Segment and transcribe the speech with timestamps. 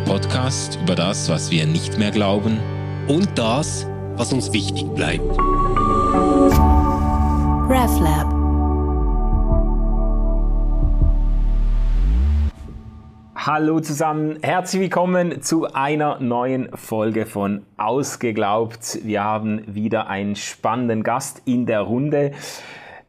[0.00, 2.58] der Podcast über das, was wir nicht mehr glauben
[3.08, 5.24] und das, was uns wichtig bleibt.
[7.68, 8.26] RefLab.
[13.34, 19.00] Hallo zusammen, herzlich willkommen zu einer neuen Folge von Ausgeglaubt.
[19.02, 22.32] Wir haben wieder einen spannenden Gast in der Runde.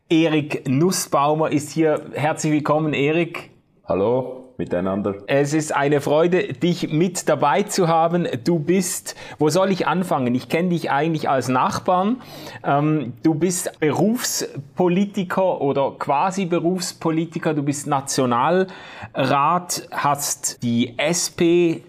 [0.10, 2.02] Erik Nussbaumer ist hier.
[2.14, 3.52] Herzlich willkommen, Erik.
[3.86, 5.16] Hallo miteinander.
[5.26, 8.28] Es ist eine Freude, dich mit dabei zu haben.
[8.44, 10.36] Du bist, wo soll ich anfangen?
[10.36, 12.22] Ich kenne dich eigentlich als Nachbarn.
[12.64, 17.56] Ähm, du bist Berufspolitiker oder quasi Berufspolitiker.
[17.56, 18.68] Du bist Nationalrat,
[19.92, 21.82] hast die SP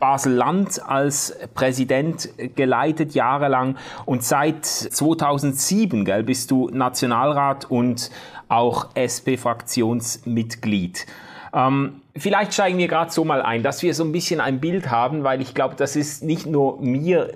[0.00, 8.10] Basel-Land als Präsident geleitet jahrelang und seit 2007 gell, bist du Nationalrat und
[8.48, 11.06] auch SP-Fraktionsmitglied.
[11.54, 14.90] Ähm, vielleicht steigen wir gerade so mal ein, dass wir so ein bisschen ein Bild
[14.90, 17.34] haben, weil ich glaube, das ist nicht nur mir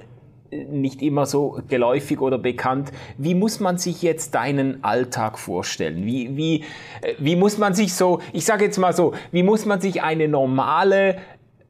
[0.51, 2.93] äh, nicht immer so geläufig oder bekannt.
[3.17, 6.05] Wie muss man sich jetzt deinen Alltag vorstellen?
[6.05, 6.65] Wie, wie,
[7.01, 10.03] äh, wie muss man sich so, ich sage jetzt mal so, wie muss man sich
[10.03, 11.17] eine normale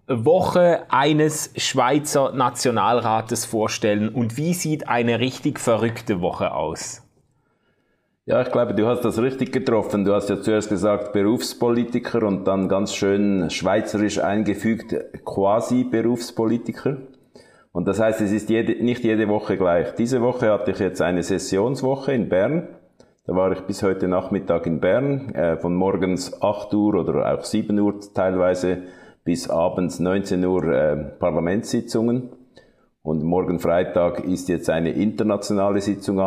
[0.09, 7.02] Woche eines Schweizer Nationalrates vorstellen und wie sieht eine richtig verrückte Woche aus?
[8.25, 10.05] Ja, ich glaube, du hast das richtig getroffen.
[10.05, 16.99] Du hast ja zuerst gesagt Berufspolitiker und dann ganz schön schweizerisch eingefügt quasi Berufspolitiker.
[17.73, 19.97] Und das heißt, es ist jede, nicht jede Woche gleich.
[19.97, 22.69] Diese Woche hatte ich jetzt eine Sessionswoche in Bern.
[23.27, 27.43] Da war ich bis heute Nachmittag in Bern, äh, von morgens 8 Uhr oder auch
[27.43, 28.83] 7 Uhr teilweise
[29.25, 32.31] bis abends 19 Uhr äh, Parlamentssitzungen.
[33.03, 36.21] Und morgen Freitag ist jetzt eine internationale Sitzung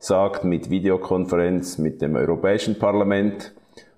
[0.00, 3.52] angesagt mit Videokonferenz mit dem Europäischen Parlament.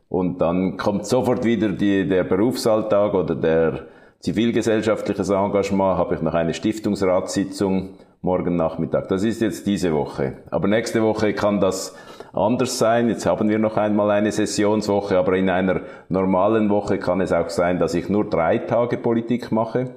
[0.09, 3.87] Und dann kommt sofort wieder die, der Berufsalltag oder der
[4.19, 5.99] zivilgesellschaftliches Engagement.
[5.99, 9.09] Habe ich noch eine Stiftungsratssitzung morgen Nachmittag.
[9.09, 10.39] Das ist jetzt diese Woche.
[10.51, 11.95] Aber nächste Woche kann das
[12.33, 13.09] anders sein.
[13.09, 17.49] Jetzt haben wir noch einmal eine Sessionswoche, aber in einer normalen Woche kann es auch
[17.49, 19.91] sein, dass ich nur drei Tage Politik mache.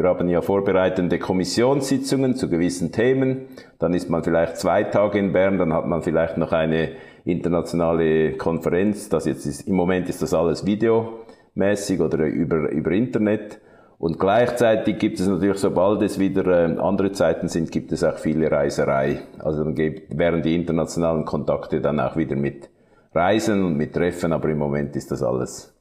[0.00, 3.48] Wir haben ja vorbereitende Kommissionssitzungen zu gewissen Themen.
[3.78, 6.92] Dann ist man vielleicht zwei Tage in Bern, dann hat man vielleicht noch eine
[7.26, 9.10] internationale Konferenz.
[9.10, 13.60] Das jetzt ist, im Moment ist das alles videomäßig oder über, über Internet.
[13.98, 18.16] Und gleichzeitig gibt es natürlich, sobald es wieder äh, andere Zeiten sind, gibt es auch
[18.16, 19.20] viele Reiserei.
[19.38, 22.70] Also dann gibt, wären die internationalen Kontakte dann auch wieder mit
[23.12, 25.74] Reisen und mit Treffen, aber im Moment ist das alles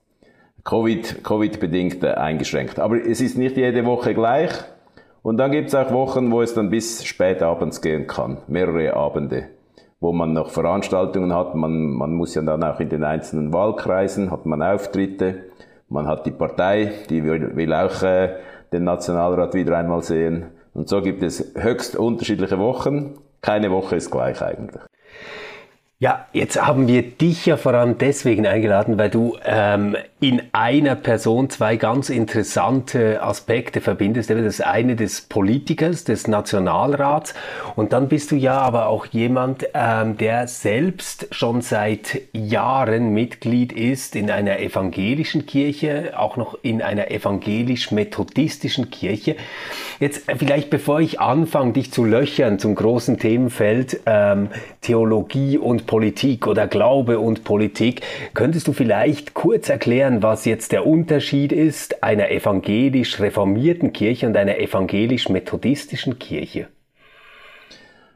[0.64, 2.80] Covid, Covid-bedingt äh, eingeschränkt.
[2.80, 4.52] Aber es ist nicht jede Woche gleich.
[5.22, 8.38] Und dann gibt es auch Wochen, wo es dann bis spät abends gehen kann.
[8.48, 9.50] Mehrere Abende,
[10.00, 11.56] wo man noch Veranstaltungen hat.
[11.56, 15.44] Man, man muss ja dann auch in den einzelnen Wahlkreisen, hat man Auftritte.
[15.90, 18.36] Man hat die Partei, die will, will auch äh,
[18.72, 20.46] den Nationalrat wieder einmal sehen.
[20.74, 23.16] Und so gibt es höchst unterschiedliche Wochen.
[23.42, 24.82] Keine Woche ist gleich eigentlich.
[26.02, 30.96] Ja, jetzt haben wir dich ja vor allem deswegen eingeladen, weil du ähm, in einer
[30.96, 34.30] Person zwei ganz interessante Aspekte verbindest.
[34.30, 37.34] Das eine des Politikers, des Nationalrats
[37.78, 43.72] und dann bist du ja aber auch jemand, ähm, der selbst schon seit Jahren Mitglied
[43.72, 49.38] ist in einer evangelischen Kirche, auch noch in einer evangelisch-methodistischen Kirche.
[50.02, 54.50] Jetzt äh, vielleicht bevor ich anfange, dich zu löchern zum großen Themenfeld ähm,
[54.82, 58.02] Theologie und Politik oder Glaube und Politik.
[58.34, 64.36] Könntest du vielleicht kurz erklären, was jetzt der Unterschied ist einer evangelisch reformierten Kirche und
[64.36, 66.68] einer evangelisch methodistischen Kirche?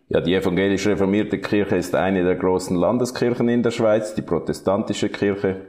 [0.10, 5.10] Ja, die evangelisch reformierte Kirche ist eine der großen Landeskirchen in der Schweiz, die protestantische
[5.10, 5.62] Kirche.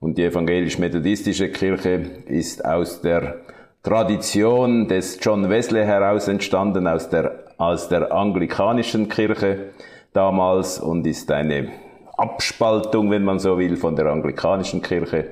[0.00, 3.36] Und die evangelisch-methodistische Kirche ist aus der
[3.84, 9.70] Tradition des John Wesley heraus entstanden, aus der, aus der anglikanischen Kirche
[10.12, 11.68] damals und ist eine
[12.16, 15.26] Abspaltung, wenn man so will, von der anglikanischen Kirche.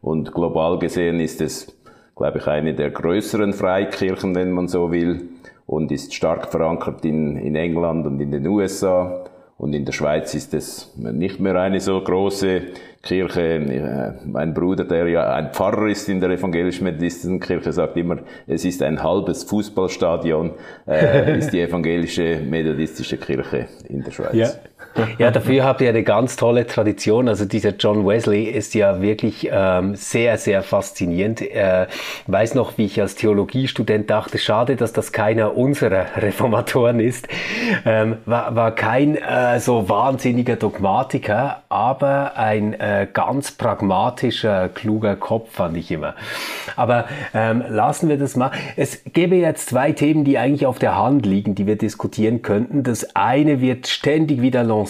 [0.00, 1.76] Und global gesehen ist es,
[2.16, 5.28] glaube ich, eine der größeren Freikirchen, wenn man so will,
[5.66, 9.24] und ist stark verankert in, in England und in den USA.
[9.58, 12.62] Und in der Schweiz ist es nicht mehr eine so große
[13.02, 14.14] Kirche.
[14.24, 18.82] Mein Bruder, der ja ein Pfarrer ist in der evangelisch-methodistischen Kirche, sagt immer, es ist
[18.82, 20.52] ein halbes Fußballstadion,
[20.86, 24.34] äh, ist die evangelische methodistische Kirche in der Schweiz.
[24.34, 24.48] Ja.
[25.18, 27.28] Ja, dafür habt ihr eine ganz tolle Tradition.
[27.28, 31.40] Also dieser John Wesley ist ja wirklich ähm, sehr, sehr faszinierend.
[31.40, 31.86] Äh,
[32.26, 37.28] weiß noch, wie ich als Theologiestudent dachte, schade, dass das keiner unserer Reformatoren ist.
[37.84, 45.52] Ähm, war, war kein äh, so wahnsinniger Dogmatiker, aber ein äh, ganz pragmatischer, kluger Kopf,
[45.52, 46.14] fand ich immer.
[46.76, 48.50] Aber ähm, lassen wir das mal.
[48.76, 52.82] Es gäbe jetzt zwei Themen, die eigentlich auf der Hand liegen, die wir diskutieren könnten.
[52.82, 54.87] Das eine wird ständig wieder lanciert,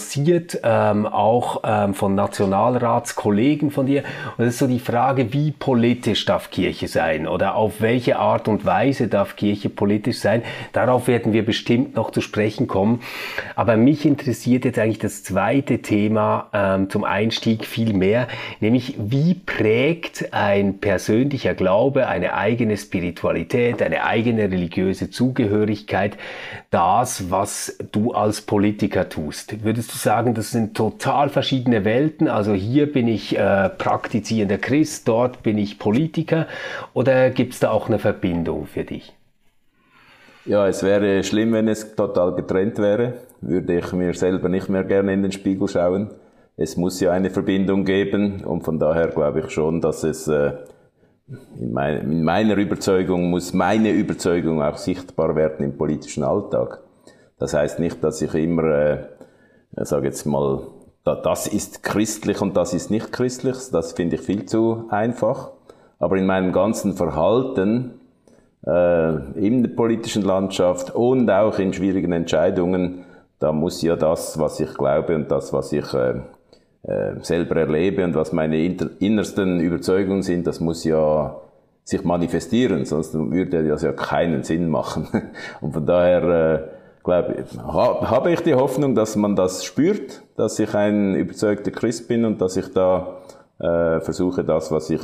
[0.63, 4.03] ähm, auch ähm, von Nationalratskollegen von dir.
[4.37, 8.47] Und das ist so die Frage, wie politisch darf Kirche sein oder auf welche Art
[8.47, 10.43] und Weise darf Kirche politisch sein.
[10.73, 13.01] Darauf werden wir bestimmt noch zu sprechen kommen.
[13.55, 18.27] Aber mich interessiert jetzt eigentlich das zweite Thema ähm, zum Einstieg viel mehr,
[18.59, 26.17] nämlich wie prägt ein persönlicher Glaube, eine eigene Spiritualität, eine eigene religiöse Zugehörigkeit
[26.69, 29.63] das, was du als Politiker tust?
[29.63, 32.27] Würdest du sagen, das sind total verschiedene Welten?
[32.27, 36.47] Also hier bin ich äh, praktizierender Christ, dort bin ich Politiker
[36.93, 39.13] oder gibt es da auch eine Verbindung für dich?
[40.45, 43.13] Ja, es wäre schlimm, wenn es total getrennt wäre.
[43.41, 46.09] Würde ich mir selber nicht mehr gerne in den Spiegel schauen.
[46.57, 50.53] Es muss ja eine Verbindung geben und von daher glaube ich schon, dass es äh,
[51.57, 56.81] in, mein, in meiner Überzeugung muss meine Überzeugung auch sichtbar werden im politischen Alltag.
[57.37, 59.03] Das heißt nicht, dass ich immer, äh,
[59.75, 60.61] sage jetzt mal,
[61.03, 63.55] das ist christlich und das ist nicht christlich.
[63.71, 65.51] Das finde ich viel zu einfach.
[65.99, 67.99] Aber in meinem ganzen Verhalten
[68.65, 73.05] äh, in der politischen Landschaft und auch in schwierigen Entscheidungen,
[73.39, 76.21] da muss ja das, was ich glaube und das, was ich äh,
[76.83, 81.35] äh, selber erlebe und was meine innersten Überzeugungen sind, das muss ja
[81.83, 85.07] sich manifestieren, sonst würde das ja keinen Sinn machen.
[85.61, 90.59] Und von daher äh, glaube ha, habe ich die Hoffnung, dass man das spürt, dass
[90.59, 93.17] ich ein überzeugter Christ bin und dass ich da
[93.59, 95.01] äh, versuche, das, was ich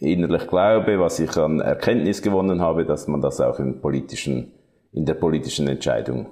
[0.00, 4.52] innerlich glaube, was ich an Erkenntnis gewonnen habe, dass man das auch im politischen,
[4.92, 6.28] in der politischen Entscheidung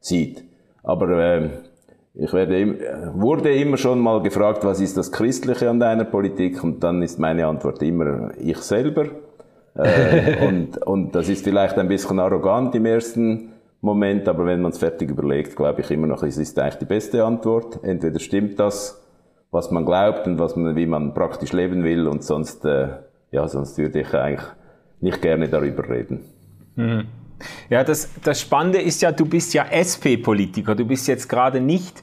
[0.00, 0.44] sieht.
[0.82, 1.50] Aber äh,
[2.14, 6.62] ich werde, wurde immer schon mal gefragt, was ist das Christliche an deiner Politik?
[6.62, 9.06] Und dann ist meine Antwort immer ich selber.
[9.74, 13.51] äh, und, und das ist vielleicht ein bisschen arrogant im ersten
[13.82, 16.86] Moment, aber wenn man es fertig überlegt, glaube ich immer noch, es ist eigentlich die
[16.86, 17.80] beste Antwort.
[17.82, 19.04] Entweder stimmt das,
[19.50, 22.88] was man glaubt und was man, wie man praktisch leben will, und sonst äh,
[23.32, 24.46] ja, sonst würde ich eigentlich
[25.00, 26.20] nicht gerne darüber reden.
[26.76, 27.06] Mhm.
[27.68, 30.76] Ja, das, das Spannende ist ja, du bist ja SP-Politiker.
[30.76, 32.00] Du bist jetzt gerade nicht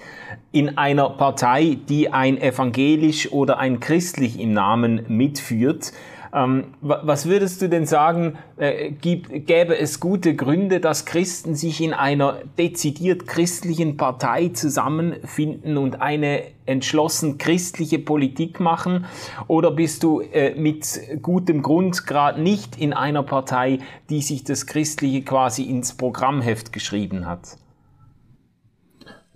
[0.52, 5.94] in einer Partei, die ein evangelisch oder ein christlich im Namen mitführt.
[6.34, 11.82] Ähm, was würdest du denn sagen, äh, gibt, gäbe es gute Gründe, dass Christen sich
[11.82, 19.06] in einer dezidiert christlichen Partei zusammenfinden und eine entschlossen christliche Politik machen?
[19.48, 23.80] Oder bist du äh, mit gutem Grund gerade nicht in einer Partei,
[24.10, 27.58] die sich das Christliche quasi ins Programmheft geschrieben hat?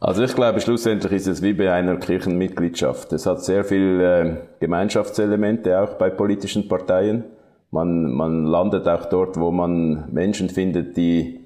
[0.03, 3.13] Also ich glaube, schlussendlich ist es wie bei einer Kirchenmitgliedschaft.
[3.13, 7.23] Es hat sehr viele äh, Gemeinschaftselemente auch bei politischen Parteien.
[7.71, 11.39] Man, man landet auch dort, wo man Menschen findet, die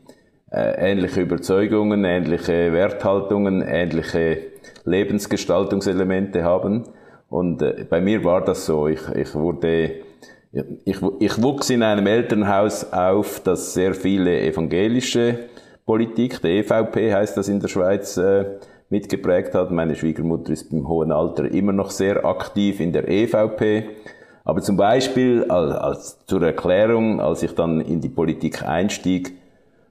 [0.52, 4.40] äh, ähnliche Überzeugungen, ähnliche Werthaltungen, ähnliche
[4.86, 6.86] Lebensgestaltungselemente haben.
[7.30, 8.88] Und äh, bei mir war das so.
[8.88, 9.92] Ich, ich wurde
[10.84, 15.42] ich, ich wuchs in einem Elternhaus auf, das sehr viele evangelische
[15.88, 18.46] Politik, der EVP heißt das in der Schweiz, äh,
[18.90, 19.72] mitgeprägt hat.
[19.72, 23.86] Meine Schwiegermutter ist im hohen Alter immer noch sehr aktiv in der EVP.
[24.44, 29.34] Aber zum Beispiel, als, als zur Erklärung, als ich dann in die Politik einstieg,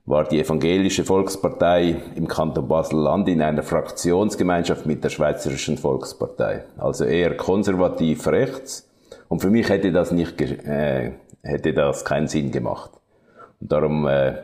[0.04, 6.64] war die evangelische Volkspartei im Kanton Basel-Land in einer Fraktionsgemeinschaft mit der Schweizerischen Volkspartei.
[6.76, 8.86] Also eher konservativ rechts.
[9.28, 12.90] Und für mich hätte das nicht, äh, hätte das keinen Sinn gemacht.
[13.60, 14.34] Und darum äh,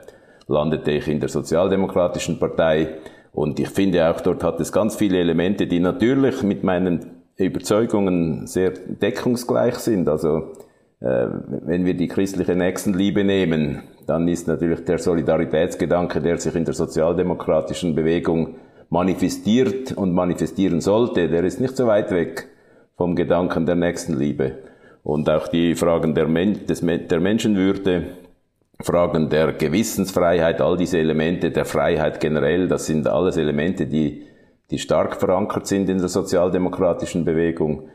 [0.52, 2.98] landete ich in der Sozialdemokratischen Partei.
[3.32, 8.46] Und ich finde auch, dort hat es ganz viele Elemente, die natürlich mit meinen Überzeugungen
[8.46, 10.08] sehr deckungsgleich sind.
[10.08, 10.52] Also,
[11.00, 11.26] äh,
[11.64, 16.74] wenn wir die christliche Nächstenliebe nehmen, dann ist natürlich der Solidaritätsgedanke, der sich in der
[16.74, 18.56] sozialdemokratischen Bewegung
[18.90, 22.48] manifestiert und manifestieren sollte, der ist nicht so weit weg
[22.96, 24.58] vom Gedanken der Nächstenliebe.
[25.02, 28.04] Und auch die Fragen der, Men des, der Menschenwürde,
[28.82, 34.22] Fragen der Gewissensfreiheit, all diese Elemente der Freiheit generell, das sind alles Elemente, die,
[34.70, 37.88] die stark verankert sind in der sozialdemokratischen Bewegung.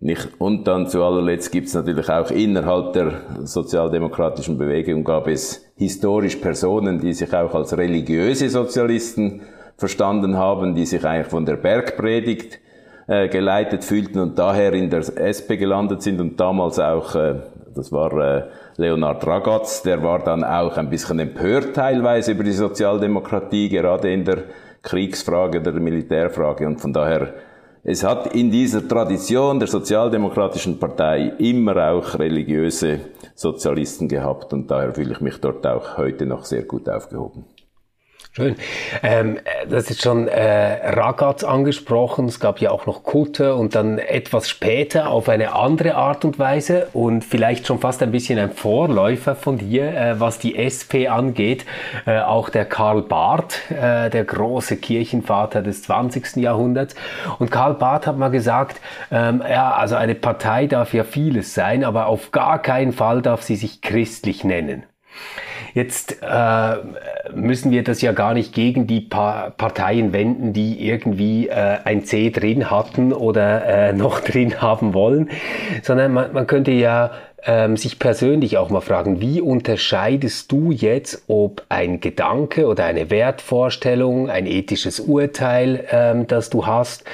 [0.00, 5.64] Nicht, und dann zu allerletzt gibt es natürlich auch innerhalb der sozialdemokratischen Bewegung gab es
[5.74, 9.42] historisch Personen, die sich auch als religiöse Sozialisten
[9.76, 12.60] verstanden haben, die sich eigentlich von der Bergpredigt
[13.08, 17.36] äh, geleitet fühlten und daher in der SP gelandet sind und damals auch, äh,
[17.74, 18.42] das war äh,
[18.78, 24.24] Leonard Ragatz, der war dann auch ein bisschen empört teilweise über die Sozialdemokratie, gerade in
[24.24, 24.44] der
[24.82, 26.64] Kriegsfrage, der Militärfrage.
[26.64, 27.34] Und von daher
[27.82, 33.00] es hat in dieser Tradition der Sozialdemokratischen Partei immer auch religiöse
[33.34, 37.46] Sozialisten gehabt und daher fühle ich mich dort auch heute noch sehr gut aufgehoben.
[38.32, 38.54] Schön.
[39.02, 42.26] Ähm, das ist schon äh, Ragaz angesprochen.
[42.26, 46.38] Es gab ja auch noch Kutte und dann etwas später auf eine andere Art und
[46.38, 51.08] Weise und vielleicht schon fast ein bisschen ein Vorläufer von dir, äh, was die SP
[51.08, 51.66] angeht.
[52.06, 56.36] Äh, auch der Karl Barth, äh, der große Kirchenvater des 20.
[56.36, 56.94] Jahrhunderts.
[57.40, 58.80] Und Karl Barth hat mal gesagt,
[59.10, 63.42] ähm, ja, also eine Partei darf ja vieles sein, aber auf gar keinen Fall darf
[63.42, 64.84] sie sich christlich nennen.
[65.78, 66.76] Jetzt äh,
[67.32, 72.04] müssen wir das ja gar nicht gegen die pa Parteien wenden, die irgendwie äh, ein
[72.04, 75.30] C drin hatten oder äh, noch drin haben wollen,
[75.84, 77.12] sondern man, man könnte ja
[77.46, 83.08] ähm, sich persönlich auch mal fragen, wie unterscheidest du jetzt, ob ein Gedanke oder eine
[83.08, 87.04] Wertvorstellung, ein ethisches Urteil, ähm, das du hast,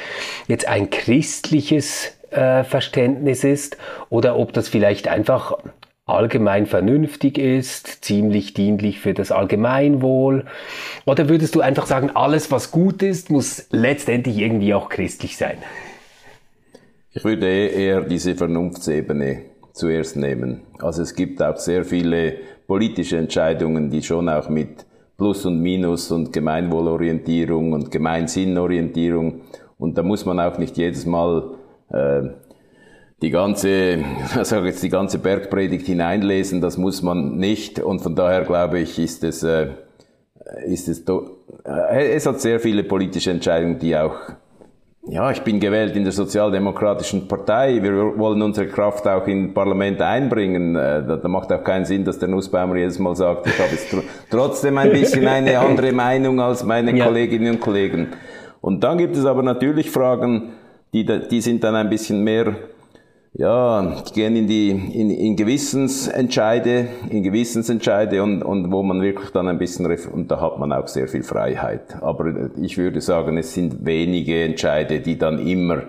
[0.49, 3.77] jetzt ein christliches äh, Verständnis ist
[4.09, 5.59] oder ob das vielleicht einfach
[6.07, 10.45] allgemein vernünftig ist, ziemlich dienlich für das Allgemeinwohl?
[11.07, 15.59] Oder würdest du einfach sagen, alles, was gut ist, muss letztendlich irgendwie auch christlich sein?
[17.13, 19.43] Ich würde eher diese Vernunftsebene
[19.73, 20.63] zuerst nehmen.
[20.79, 22.35] Also es gibt auch sehr viele
[22.67, 29.43] politische Entscheidungen, die schon auch mit Plus und Minus und Gemeinwohlorientierung und Gemeinsinnorientierung
[29.79, 31.55] und da muss man auch nicht jedes Mal
[31.91, 32.23] äh,
[33.25, 34.05] die ganze,
[34.43, 38.99] sage jetzt die ganze Bergpredigt hineinlesen, das muss man nicht und von daher glaube ich,
[38.99, 39.69] ist es, äh,
[40.67, 41.05] ist es,
[41.65, 44.15] äh, es hat sehr viele politische Entscheidungen, die auch
[45.07, 47.83] ja, ich bin gewählt in der Sozialdemokratischen Partei.
[47.83, 50.75] Wir wollen unsere Kraft auch in Parlament einbringen.
[50.77, 53.71] Äh, da, da macht auch keinen Sinn, dass der Nussbaumer jedes Mal sagt, ich habe
[53.71, 57.05] jetzt tr trotzdem ein bisschen eine andere Meinung als meine ja.
[57.05, 58.15] Kolleginnen und Kollegen.
[58.63, 60.53] Und dann gibt es aber natürlich Fragen,
[60.95, 62.55] die, die sind dann ein bisschen mehr
[63.37, 69.31] ja, die gehen in die in, in Gewissensentscheide, in Gewissensentscheide und, und wo man wirklich
[69.31, 72.01] dann ein bisschen und da hat man auch sehr viel Freiheit.
[72.01, 75.83] Aber ich würde sagen, es sind wenige Entscheide, die dann immer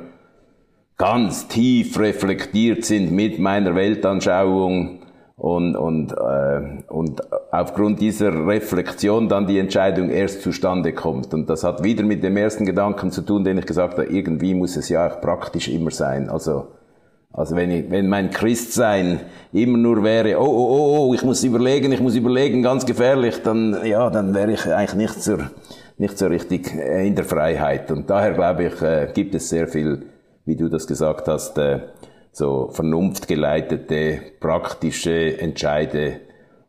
[0.97, 5.01] ganz tief reflektiert sind mit meiner Weltanschauung
[5.37, 7.21] und und äh, und
[7.51, 12.37] aufgrund dieser Reflexion dann die Entscheidung erst zustande kommt und das hat wieder mit dem
[12.37, 14.07] ersten Gedanken zu tun, den ich gesagt habe.
[14.07, 16.27] Irgendwie muss es ja auch praktisch immer sein.
[16.29, 16.69] Also
[17.37, 19.19] also wenn, ich, wenn mein Christsein
[19.51, 23.41] immer nur wäre, oh, oh, oh, oh, ich muss überlegen, ich muss überlegen, ganz gefährlich,
[23.43, 25.37] dann, ja, dann wäre ich eigentlich nicht so,
[25.97, 27.91] nicht so richtig äh, in der Freiheit.
[27.91, 30.05] Und daher glaube ich, äh, gibt es sehr viel,
[30.45, 31.81] wie du das gesagt hast, äh,
[32.31, 36.21] so vernunftgeleitete, praktische Entscheide,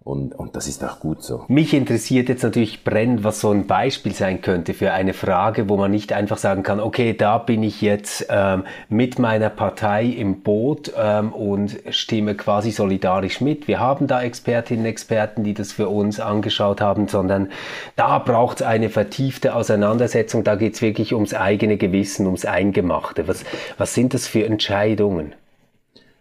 [0.07, 1.45] und, und das ist auch gut so.
[1.49, 5.77] Mich interessiert jetzt natürlich brennend, was so ein Beispiel sein könnte für eine Frage, wo
[5.77, 10.43] man nicht einfach sagen kann, okay, da bin ich jetzt ähm, mit meiner Partei im
[10.43, 13.67] Boot ähm, und stimme quasi solidarisch mit.
[13.67, 17.49] Wir haben da Expertinnen und Experten, die das für uns angeschaut haben, sondern
[17.97, 20.45] da braucht es eine vertiefte Auseinandersetzung.
[20.45, 23.27] Da geht es wirklich ums eigene Gewissen, ums Eingemachte.
[23.27, 23.43] Was,
[23.77, 25.35] was sind das für Entscheidungen?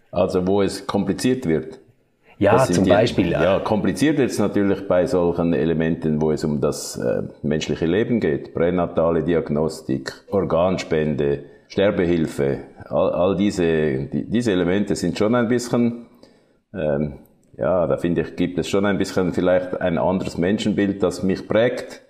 [0.10, 1.85] Also wo es kompliziert wird.
[2.38, 3.32] Ja, zum Beispiel.
[3.32, 8.20] Ja, kompliziert wird es natürlich bei solchen Elementen, wo es um das äh, menschliche Leben
[8.20, 8.54] geht.
[8.54, 12.60] Pränatale Diagnostik, Organspende, Sterbehilfe.
[12.90, 16.08] All, all diese, die, diese Elemente sind schon ein bisschen,
[16.74, 17.20] ähm,
[17.58, 21.48] ja, da finde ich, gibt es schon ein bisschen vielleicht ein anderes Menschenbild, das mich
[21.48, 22.02] prägt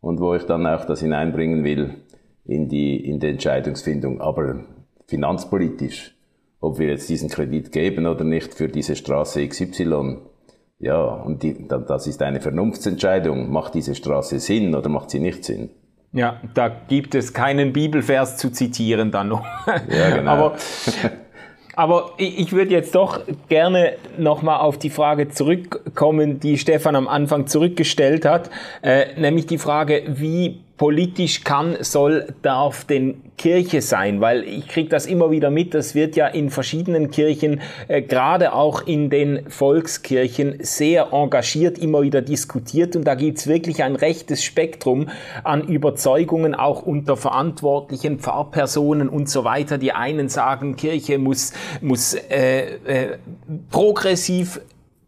[0.00, 1.94] und wo ich dann auch das hineinbringen will
[2.44, 4.20] in die, in die Entscheidungsfindung.
[4.20, 4.60] Aber
[5.06, 6.14] finanzpolitisch
[6.64, 10.16] ob wir jetzt diesen Kredit geben oder nicht für diese Straße XY.
[10.78, 13.50] Ja, und die, das ist eine Vernunftsentscheidung.
[13.50, 15.70] Macht diese Straße Sinn oder macht sie nicht Sinn?
[16.12, 19.44] Ja, da gibt es keinen Bibelvers zu zitieren dann noch.
[19.88, 20.30] Ja, genau.
[20.30, 20.56] Aber,
[21.76, 27.46] aber ich würde jetzt doch gerne nochmal auf die Frage zurückkommen, die Stefan am Anfang
[27.46, 28.50] zurückgestellt hat,
[28.82, 34.88] äh, nämlich die Frage, wie politisch kann, soll, darf denn Kirche sein, weil ich kriege
[34.88, 39.48] das immer wieder mit, das wird ja in verschiedenen Kirchen, äh, gerade auch in den
[39.48, 45.08] Volkskirchen, sehr engagiert immer wieder diskutiert und da gibt's wirklich ein rechtes Spektrum
[45.44, 49.78] an Überzeugungen, auch unter verantwortlichen Pfarrpersonen und so weiter.
[49.78, 53.18] Die einen sagen, Kirche muss, muss äh, äh,
[53.70, 54.60] progressiv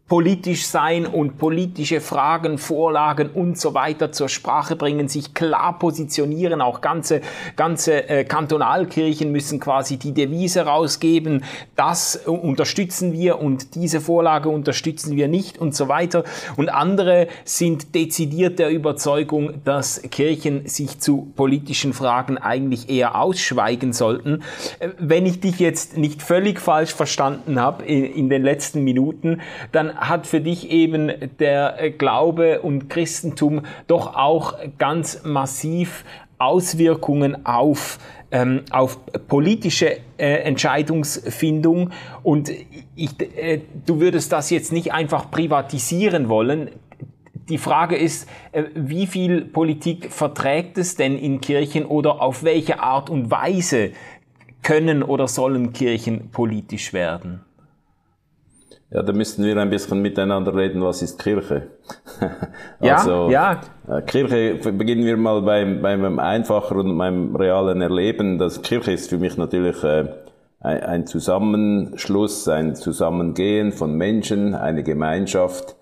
[0.07, 6.61] politisch sein und politische Fragen, Vorlagen und so weiter zur Sprache bringen, sich klar positionieren.
[6.61, 7.19] Auch ganze,
[7.57, 11.43] ganze äh, Kantonalkirchen müssen quasi die Devise rausgeben,
[11.75, 16.23] das unterstützen wir und diese Vorlage unterstützen wir nicht und so weiter.
[16.55, 23.91] Und andere sind dezidiert der Überzeugung, dass Kirchen sich zu politischen Fragen eigentlich eher ausschweigen
[23.91, 24.41] sollten.
[24.79, 29.41] Äh, wenn ich dich jetzt nicht völlig falsch verstanden habe in, in den letzten Minuten,
[29.73, 36.03] dann hat für dich eben der Glaube und Christentum doch auch ganz massiv
[36.39, 37.99] Auswirkungen auf,
[38.31, 41.91] ähm, auf politische äh, Entscheidungsfindung
[42.23, 42.51] und
[42.95, 46.69] ich, äh, du würdest das jetzt nicht einfach privatisieren wollen.
[47.49, 52.81] Die Frage ist, äh, wie viel Politik verträgt es denn in Kirchen oder auf welche
[52.81, 53.91] Art und Weise
[54.61, 57.41] können oder sollen Kirchen politisch werden?
[58.89, 61.67] Ja, da müssten wir ein bisschen miteinander reden, was ist Kirche?
[62.79, 63.97] also, ja, ja.
[63.97, 68.37] Äh, Kirche, beginnen wir mal beim, beim einfachen und meinem realen Erleben.
[68.37, 70.05] Das Kirche ist für mich natürlich äh,
[70.61, 75.75] ein Zusammenschluss, ein Zusammengehen von Menschen, eine Gemeinschaft.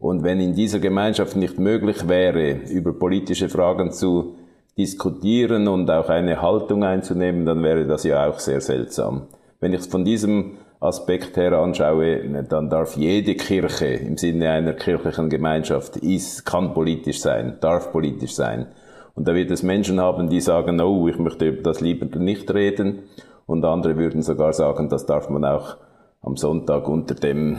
[0.00, 4.34] Und wenn in dieser Gemeinschaft nicht möglich wäre, über politische Fragen zu
[4.76, 9.28] diskutieren und auch eine Haltung einzunehmen, dann wäre das ja auch sehr seltsam.
[9.60, 15.28] Wenn ich von diesem Aspekt her anschaue, dann darf jede Kirche im Sinne einer kirchlichen
[15.28, 18.68] Gemeinschaft ist, kann politisch sein, darf politisch sein.
[19.14, 22.54] Und da wird es Menschen haben, die sagen, oh, ich möchte über das lieber nicht
[22.54, 23.00] reden.
[23.46, 25.78] Und andere würden sogar sagen, das darf man auch
[26.22, 27.58] am Sonntag unter dem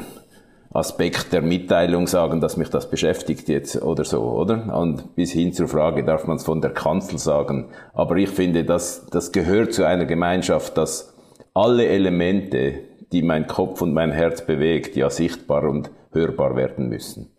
[0.71, 4.77] Aspekt der Mitteilung sagen, dass mich das beschäftigt jetzt oder so, oder?
[4.77, 7.69] Und bis hin zur Frage, darf man es von der Kanzel sagen?
[7.93, 11.13] Aber ich finde, das, das gehört zu einer Gemeinschaft, dass
[11.53, 17.31] alle Elemente die mein Kopf und mein Herz bewegt, ja sichtbar und hörbar werden müssen.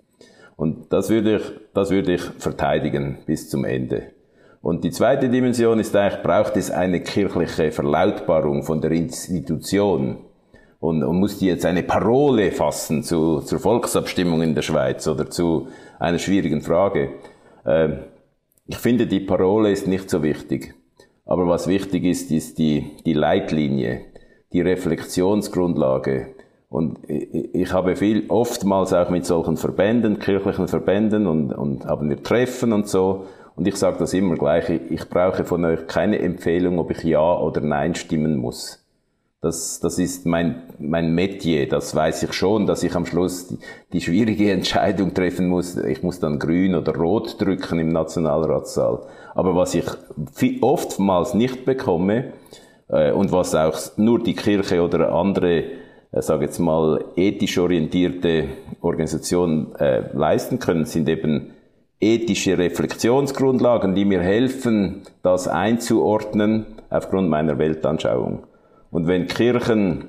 [0.56, 4.12] Und das würde ich, das würde ich verteidigen bis zum Ende.
[4.62, 10.18] Und die zweite Dimension ist eigentlich, braucht es eine kirchliche Verlautbarung von der Institution?
[10.78, 15.30] Und, und muss die jetzt eine Parole fassen zu, zur Volksabstimmung in der Schweiz oder
[15.30, 17.10] zu einer schwierigen Frage?
[17.66, 18.00] Ähm,
[18.66, 20.74] ich finde, die Parole ist nicht so wichtig.
[21.24, 24.02] Aber was wichtig ist, ist die, die Leitlinie,
[24.52, 26.34] die Reflexionsgrundlage.
[26.68, 32.22] Und ich habe viel, oftmals auch mit solchen Verbänden, kirchlichen Verbänden und, und haben wir
[32.22, 33.26] Treffen und so.
[33.56, 37.38] Und ich sage das immer gleich, ich brauche von euch keine Empfehlung, ob ich Ja
[37.38, 38.80] oder Nein stimmen muss.
[39.42, 43.58] Das, das ist mein, mein Metier, das weiß ich schon, dass ich am Schluss die,
[43.94, 45.76] die schwierige Entscheidung treffen muss.
[45.76, 49.00] Ich muss dann grün oder rot drücken im Nationalratssaal.
[49.34, 49.86] Aber was ich
[50.60, 52.32] oftmals nicht bekomme,
[53.12, 55.62] und was auch nur die Kirche oder andere,
[56.12, 58.48] äh, sage jetzt mal, ethisch orientierte
[58.80, 61.52] Organisationen äh, leisten können, sind eben
[62.00, 68.44] ethische Reflexionsgrundlagen, die mir helfen, das einzuordnen aufgrund meiner Weltanschauung.
[68.90, 70.08] Und wenn Kirchen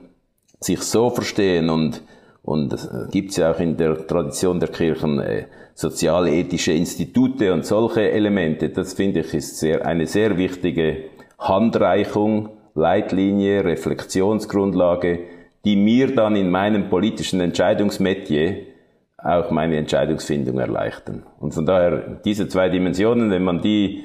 [0.59, 2.01] sich so verstehen und
[2.43, 8.11] und es gibt ja auch in der Tradition der Kirchen äh, sozialethische Institute und solche
[8.11, 8.69] Elemente.
[8.69, 11.03] Das finde ich ist sehr, eine sehr wichtige
[11.37, 15.19] Handreichung Leitlinie, Reflexionsgrundlage,
[15.65, 18.57] die mir dann in meinem politischen Entscheidungsmetier
[19.17, 21.23] auch meine Entscheidungsfindung erleichtern.
[21.39, 24.03] Und von daher diese zwei Dimensionen, wenn man die,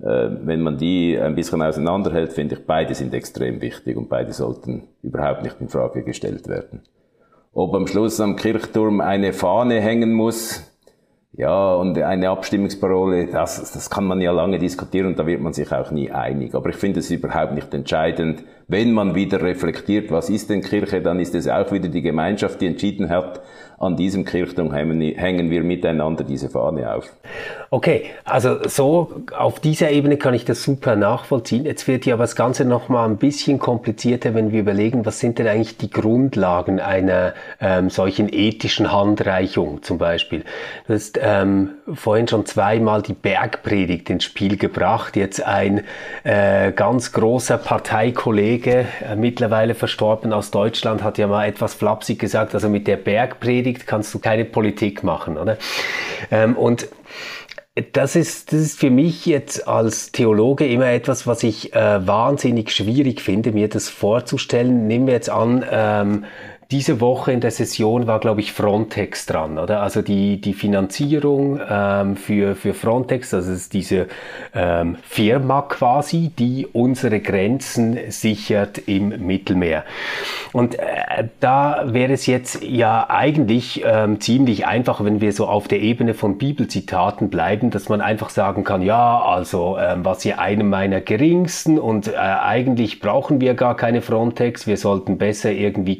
[0.00, 4.32] äh, wenn man die ein bisschen auseinanderhält, finde ich, beide sind extrem wichtig und beide
[4.32, 6.82] sollten überhaupt nicht in Frage gestellt werden.
[7.54, 10.77] Ob am Schluss am Kirchturm eine Fahne hängen muss,
[11.38, 15.52] ja, und eine Abstimmungsparole, das, das kann man ja lange diskutieren und da wird man
[15.52, 16.52] sich auch nie einig.
[16.52, 18.42] Aber ich finde es überhaupt nicht entscheidend.
[18.70, 22.60] Wenn man wieder reflektiert, was ist denn Kirche, dann ist es auch wieder die Gemeinschaft,
[22.60, 23.40] die entschieden hat,
[23.80, 27.08] an diesem Kirchturm hängen wir miteinander diese Fahne auf.
[27.70, 31.64] Okay, also so auf dieser Ebene kann ich das super nachvollziehen.
[31.64, 35.46] Jetzt wird ja das Ganze nochmal ein bisschen komplizierter, wenn wir überlegen, was sind denn
[35.46, 40.44] eigentlich die Grundlagen einer ähm, solchen ethischen Handreichung zum Beispiel.
[40.88, 45.14] Du hast ähm, vorhin schon zweimal die Bergpredigt ins Spiel gebracht.
[45.14, 45.84] Jetzt ein
[46.24, 52.54] äh, ganz großer Parteikollege, äh, mittlerweile verstorben aus Deutschland, hat ja mal etwas flapsig gesagt,
[52.54, 55.58] also mit der Bergpredigt Predigt kannst du keine Politik machen, oder?
[56.30, 56.88] Ähm, und
[57.92, 62.70] das ist, das ist für mich jetzt als Theologe immer etwas, was ich äh, wahnsinnig
[62.70, 64.86] schwierig finde, mir das vorzustellen.
[64.86, 66.24] Nehmen wir jetzt an, ähm,
[66.70, 69.80] diese Woche in der Session war, glaube ich, Frontex dran, oder?
[69.80, 74.06] Also die, die Finanzierung ähm, für, für Frontex, das ist diese
[74.54, 79.84] ähm, Firma quasi, die unsere Grenzen sichert im Mittelmeer.
[80.52, 85.68] Und äh, da wäre es jetzt ja eigentlich ähm, ziemlich einfach, wenn wir so auf
[85.68, 90.38] der Ebene von Bibelzitaten bleiben, dass man einfach sagen kann, ja, also ähm, was hier
[90.38, 95.96] einem meiner geringsten und äh, eigentlich brauchen wir gar keine Frontex, wir sollten besser irgendwie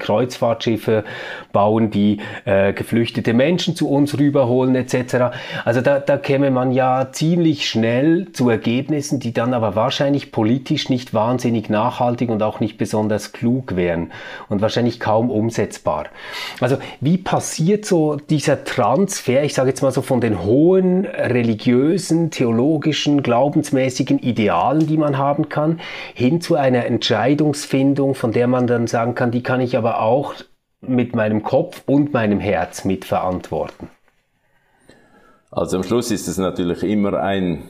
[0.58, 1.04] Kreuzfahrtschiffe
[1.52, 5.36] bauen, die äh, geflüchtete Menschen zu uns rüberholen etc.
[5.64, 10.88] Also da, da käme man ja ziemlich schnell zu Ergebnissen, die dann aber wahrscheinlich politisch
[10.88, 14.12] nicht wahnsinnig nachhaltig und auch nicht besonders klug wären
[14.48, 16.06] und wahrscheinlich kaum umsetzbar.
[16.60, 22.30] Also wie passiert so dieser Transfer, ich sage jetzt mal so von den hohen religiösen,
[22.30, 25.80] theologischen, glaubensmäßigen Idealen, die man haben kann,
[26.14, 30.34] hin zu einer Entscheidungsfindung, von der man dann sagen kann, die kann ich aber auch
[30.80, 33.88] mit meinem Kopf und meinem Herz mitverantworten?
[35.50, 37.62] Also am Schluss ist es natürlich immer ein,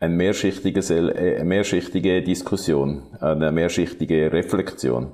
[0.00, 5.12] ein mehrschichtiges, äh, mehrschichtige Diskussion, eine mehrschichtige Reflexion.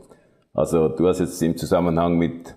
[0.54, 2.54] Also du hast jetzt im Zusammenhang mit,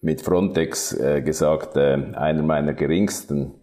[0.00, 3.54] mit Frontex äh, gesagt, äh, einer meiner geringsten.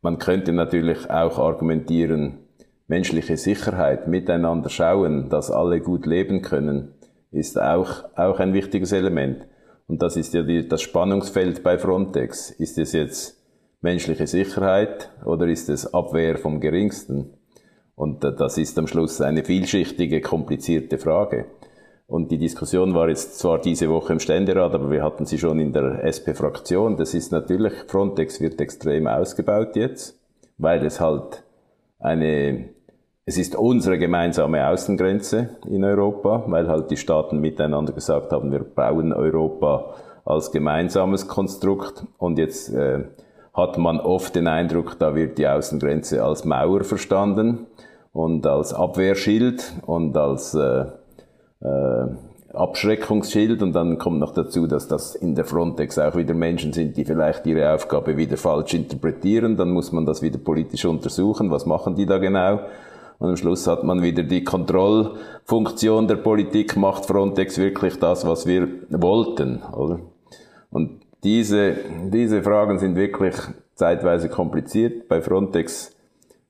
[0.00, 2.38] Man könnte natürlich auch argumentieren,
[2.86, 6.94] menschliche Sicherheit, miteinander schauen, dass alle gut leben können,
[7.30, 9.46] ist auch, auch ein wichtiges Element.
[9.86, 12.50] Und das ist ja die, das Spannungsfeld bei Frontex.
[12.50, 13.42] Ist es jetzt
[13.80, 17.34] menschliche Sicherheit oder ist es Abwehr vom Geringsten?
[17.94, 21.46] Und das ist am Schluss eine vielschichtige, komplizierte Frage.
[22.06, 25.58] Und die Diskussion war jetzt zwar diese Woche im Ständerat, aber wir hatten sie schon
[25.58, 26.96] in der SP-Fraktion.
[26.96, 30.18] Das ist natürlich, Frontex wird extrem ausgebaut jetzt,
[30.56, 31.42] weil es halt
[31.98, 32.70] eine,
[33.28, 38.60] es ist unsere gemeinsame Außengrenze in Europa, weil halt die Staaten miteinander gesagt haben, wir
[38.60, 39.92] bauen Europa
[40.24, 42.06] als gemeinsames Konstrukt.
[42.16, 43.04] Und jetzt äh,
[43.52, 47.66] hat man oft den Eindruck, da wird die Außengrenze als Mauer verstanden
[48.14, 50.86] und als Abwehrschild und als äh,
[51.60, 52.06] äh,
[52.54, 56.96] Abschreckungsschild und dann kommt noch dazu, dass das in der Frontex auch wieder Menschen sind,
[56.96, 59.58] die vielleicht ihre Aufgabe wieder falsch interpretieren.
[59.58, 61.50] Dann muss man das wieder politisch untersuchen.
[61.50, 62.60] Was machen die da genau?
[63.18, 66.76] Und am Schluss hat man wieder die Kontrollfunktion der Politik.
[66.76, 70.00] Macht Frontex wirklich das, was wir wollten, oder?
[70.70, 71.76] Und diese,
[72.12, 73.34] diese Fragen sind wirklich
[73.74, 75.08] zeitweise kompliziert.
[75.08, 75.96] Bei Frontex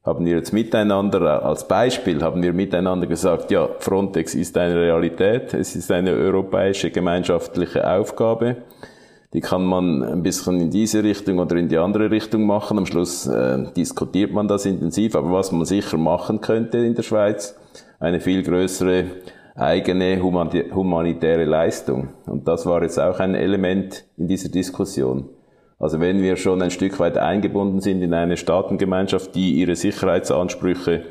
[0.04, 5.54] haben wir jetzt miteinander, als Beispiel haben wir miteinander gesagt, ja, Frontex ist eine Realität,
[5.54, 8.56] es ist eine europäische gemeinschaftliche Aufgabe.
[9.34, 12.78] Die kann man ein bisschen in diese Richtung oder in die andere Richtung machen.
[12.78, 15.14] Am Schluss äh, diskutiert man das intensiv.
[15.14, 17.54] Aber was man sicher machen könnte in der Schweiz,
[18.00, 19.04] eine viel größere
[19.54, 22.08] eigene humanitäre Leistung.
[22.26, 25.28] Und das war jetzt auch ein Element in dieser Diskussion.
[25.78, 31.02] Also wenn wir schon ein Stück weit eingebunden sind in eine Staatengemeinschaft, die ihre Sicherheitsansprüche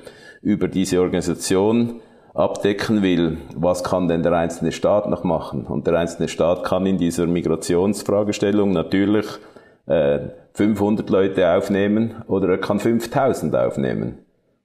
[0.41, 2.01] über diese Organisation
[2.37, 5.65] abdecken will, was kann denn der einzelne Staat noch machen?
[5.65, 9.25] Und der einzelne Staat kann in dieser Migrationsfragestellung natürlich
[9.87, 10.19] äh,
[10.53, 14.19] 500 Leute aufnehmen oder er kann 5000 aufnehmen.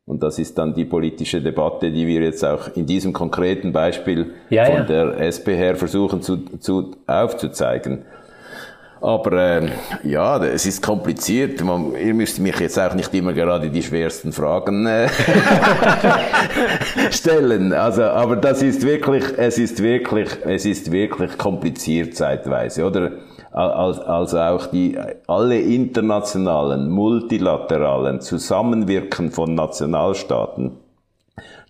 [0.05, 4.35] Und das ist dann die politische Debatte, die wir jetzt auch in diesem konkreten Beispiel
[4.51, 4.85] ja, von ja.
[4.85, 8.05] der SP her versuchen zu, zu aufzuzeigen.
[9.03, 9.69] Aber äh,
[10.05, 11.63] ja, es ist kompliziert.
[11.65, 15.09] Man, ihr müsst mich jetzt auch nicht immer gerade die schwersten Fragen äh,
[17.11, 17.73] stellen.
[17.73, 23.11] Also, aber das ist wirklich, es ist wirklich, es ist wirklich kompliziert zeitweise, oder?
[23.51, 30.79] Also auch die alle internationalen, multilateralen Zusammenwirken von Nationalstaaten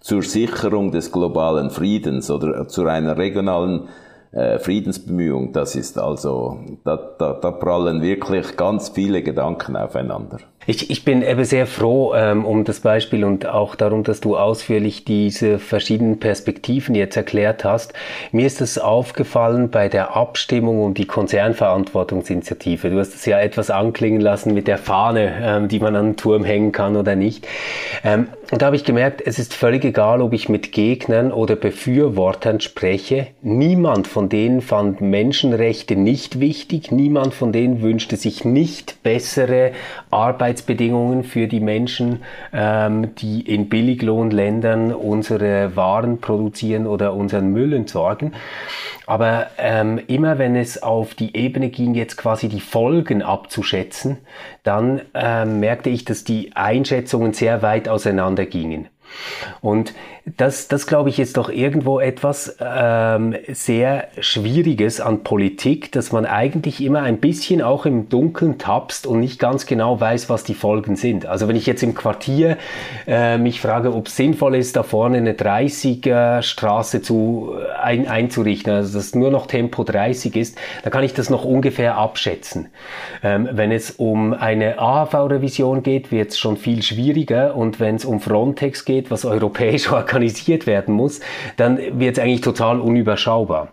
[0.01, 3.89] zur Sicherung des globalen Friedens oder zu einer regionalen
[4.33, 10.39] äh, Friedensbemühung, das ist also, da, da, da prallen wirklich ganz viele Gedanken aufeinander.
[10.67, 14.37] Ich, ich bin eben sehr froh ähm, um das Beispiel und auch darum, dass du
[14.37, 17.95] ausführlich diese verschiedenen Perspektiven jetzt erklärt hast.
[18.31, 22.91] Mir ist es aufgefallen bei der Abstimmung um die Konzernverantwortungsinitiative.
[22.91, 26.17] Du hast es ja etwas anklingen lassen mit der Fahne, ähm, die man an den
[26.17, 27.49] Turm hängen kann oder nicht.
[28.05, 31.57] Ähm, und da habe ich gemerkt, es ist völlig egal, ob ich mit Gegnern oder
[31.57, 33.29] Befürwortern spreche.
[33.41, 36.93] Niemand von denen fand Menschenrechte nicht wichtig.
[36.93, 39.73] Niemand von denen wünschte sich nicht bessere
[40.11, 47.73] Arbeit Arbeitsbedingungen für die Menschen, ähm, die in Billiglohnländern unsere Waren produzieren oder unseren Müll
[47.73, 48.35] entsorgen.
[49.07, 54.19] Aber ähm, immer wenn es auf die Ebene ging, jetzt quasi die Folgen abzuschätzen,
[54.63, 58.89] dann ähm, merkte ich, dass die Einschätzungen sehr weit auseinander gingen.
[59.63, 66.13] Und das, das glaube ich, ist doch irgendwo etwas ähm, sehr Schwieriges an Politik, dass
[66.13, 70.45] man eigentlich immer ein bisschen auch im Dunkeln tapst und nicht ganz genau weiß, was
[70.45, 71.27] die Folgen sind.
[71.27, 72.57] Also wenn ich jetzt im Quartier
[73.09, 78.07] äh, mich frage, ob es sinnvoll ist, da vorne eine 30er Straße zu, äh, ein,
[78.07, 82.69] einzurichten, also dass nur noch Tempo 30 ist, dann kann ich das noch ungefähr abschätzen.
[83.25, 88.05] Ähm, wenn es um eine AHV-Revision geht, wird es schon viel schwieriger und wenn es
[88.05, 90.12] um Frontex geht, was europäisch organisiert
[90.67, 91.21] werden muss,
[91.57, 93.73] dann wird es eigentlich total unüberschaubar.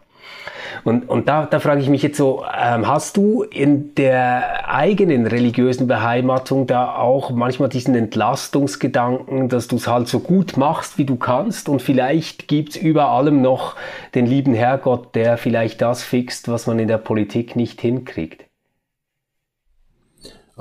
[0.84, 5.28] Und, und da, da frage ich mich jetzt so, ähm, hast du in der eigenen
[5.28, 11.06] religiösen Beheimatung da auch manchmal diesen Entlastungsgedanken, dass du es halt so gut machst, wie
[11.06, 13.76] du kannst und vielleicht gibt es über allem noch
[14.16, 18.49] den lieben Herrgott, der vielleicht das fixt, was man in der Politik nicht hinkriegt?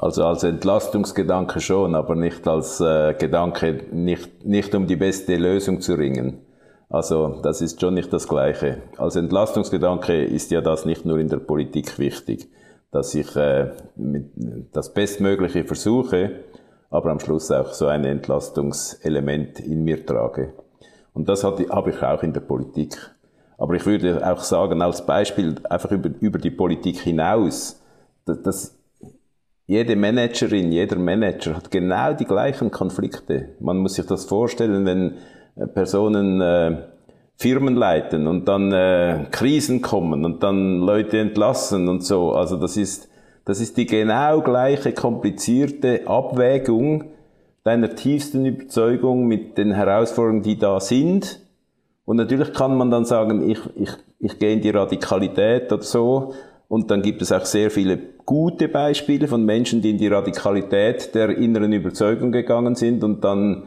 [0.01, 5.81] Also als Entlastungsgedanke schon, aber nicht als äh, Gedanke, nicht, nicht um die beste Lösung
[5.81, 6.39] zu ringen.
[6.89, 8.83] Also das ist schon nicht das Gleiche.
[8.97, 12.49] Als Entlastungsgedanke ist ja das nicht nur in der Politik wichtig,
[12.93, 13.73] dass ich äh,
[14.73, 16.45] das Bestmögliche versuche,
[16.91, 20.55] aber am Schluss auch so ein Entlastungselement in mir trage.
[21.13, 22.97] Und das habe ich auch in der Politik.
[23.59, 27.83] Aber ich würde auch sagen, als Beispiel einfach über, über die Politik hinaus,
[28.25, 28.78] dass
[29.69, 33.51] jede Managerin, jeder Manager hat genau die gleichen Konflikte.
[33.61, 35.17] Man muss sich das vorstellen, wenn
[35.57, 36.77] äh, Personen äh,
[37.37, 42.33] Firmen leiten und dann äh, Krisen kommen und dann Leute entlassen und so.
[42.33, 43.11] Also das ist,
[43.45, 47.05] das ist die genau gleiche komplizierte Abwägung
[47.63, 51.41] deiner tiefsten Überzeugung mit den Herausforderungen, die da sind.
[52.07, 56.33] Und natürlich kann man dann sagen, ich, ich, ich gehe in die Radikalität oder so.
[56.69, 61.15] Und dann gibt es auch sehr viele gute Beispiele von Menschen, die in die Radikalität
[61.15, 63.65] der inneren Überzeugung gegangen sind und dann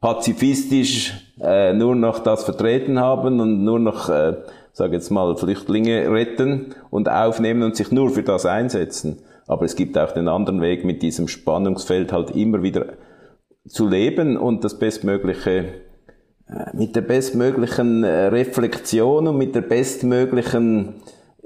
[0.00, 4.36] pazifistisch äh, nur noch das vertreten haben und nur noch, äh,
[4.74, 9.20] sage jetzt mal, Flüchtlinge retten und aufnehmen und sich nur für das einsetzen.
[9.46, 12.94] Aber es gibt auch den anderen Weg, mit diesem Spannungsfeld halt immer wieder
[13.66, 15.64] zu leben und das bestmögliche
[16.48, 20.96] äh, mit der bestmöglichen äh, Reflexion und mit der bestmöglichen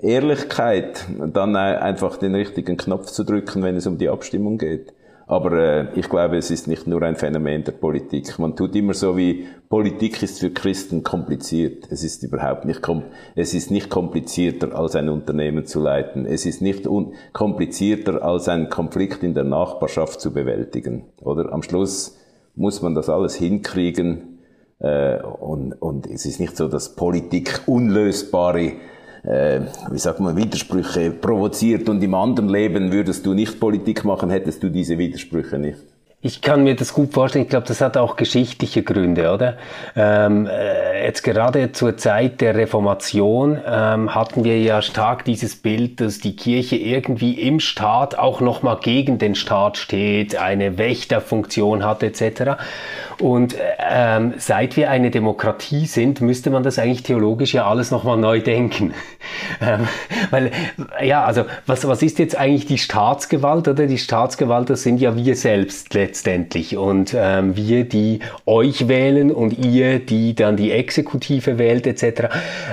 [0.01, 4.93] Ehrlichkeit, dann einfach den richtigen Knopf zu drücken, wenn es um die Abstimmung geht.
[5.29, 8.39] Aber äh, ich glaube, es ist nicht nur ein Phänomen der Politik.
[8.39, 11.87] Man tut immer so wie Politik ist für Christen kompliziert.
[11.91, 13.03] Es ist überhaupt nicht kom
[13.35, 16.25] es ist nicht komplizierter als ein Unternehmen zu leiten.
[16.25, 16.89] Es ist nicht
[17.35, 21.05] komplizierter als einen Konflikt in der Nachbarschaft zu bewältigen.
[21.21, 22.17] Oder am Schluss
[22.57, 24.39] muss man das alles hinkriegen.
[24.79, 28.73] Äh, und, und es ist nicht so, dass Politik unlösbare
[29.25, 34.31] äh, wie sagt man, Widersprüche provoziert und im anderen Leben würdest du nicht Politik machen,
[34.31, 35.79] hättest du diese Widersprüche nicht.
[36.21, 37.45] Ich kann mir das gut vorstellen.
[37.45, 39.57] Ich glaube, das hat auch geschichtliche Gründe, oder?
[39.95, 46.01] Ähm, äh, jetzt gerade zur Zeit der Reformation ähm, hatten wir ja stark dieses Bild,
[46.01, 52.03] dass die Kirche irgendwie im Staat auch nochmal gegen den Staat steht, eine Wächterfunktion hat
[52.03, 52.59] etc.
[53.21, 58.17] Und ähm, seit wir eine Demokratie sind, müsste man das eigentlich theologisch ja alles nochmal
[58.17, 58.95] neu denken.
[59.61, 59.89] ähm,
[60.31, 60.51] weil,
[61.03, 63.87] ja, also was, was ist jetzt eigentlich die Staatsgewalt, oder?
[63.87, 66.77] Die Staatsgewalt, das sind ja wir selbst letztendlich.
[66.77, 72.29] Und ähm, wir, die euch wählen und ihr, die dann die Exekutive wählt, etc.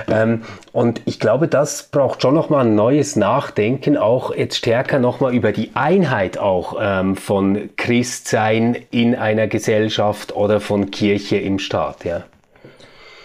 [0.08, 5.34] Ähm, und ich glaube, das braucht schon nochmal ein neues Nachdenken, auch jetzt stärker nochmal
[5.34, 12.04] über die Einheit auch ähm, von Christsein in einer Gesellschaft oder von Kirche im Staat,
[12.04, 12.24] ja.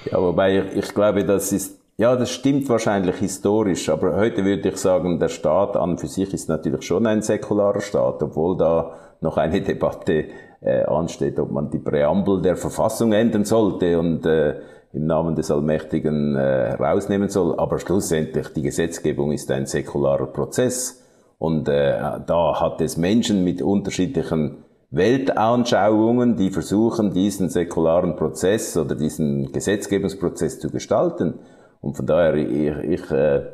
[0.10, 4.78] Ja, wobei ich, glaube, das ist, ja, das stimmt wahrscheinlich historisch, aber heute würde ich
[4.78, 9.38] sagen, der Staat an für sich ist natürlich schon ein säkularer Staat, obwohl da noch
[9.38, 10.26] eine Debatte
[10.62, 14.56] äh, ansteht, ob man die Präambel der Verfassung ändern sollte und äh,
[14.93, 17.58] im Namen des Allmächtigen äh, rausnehmen soll.
[17.58, 21.04] Aber schlussendlich, die Gesetzgebung ist ein säkularer Prozess
[21.38, 28.95] und äh, da hat es Menschen mit unterschiedlichen Weltanschauungen, die versuchen, diesen säkularen Prozess oder
[28.95, 31.39] diesen Gesetzgebungsprozess zu gestalten.
[31.80, 33.45] Und von daher, ich, ich äh,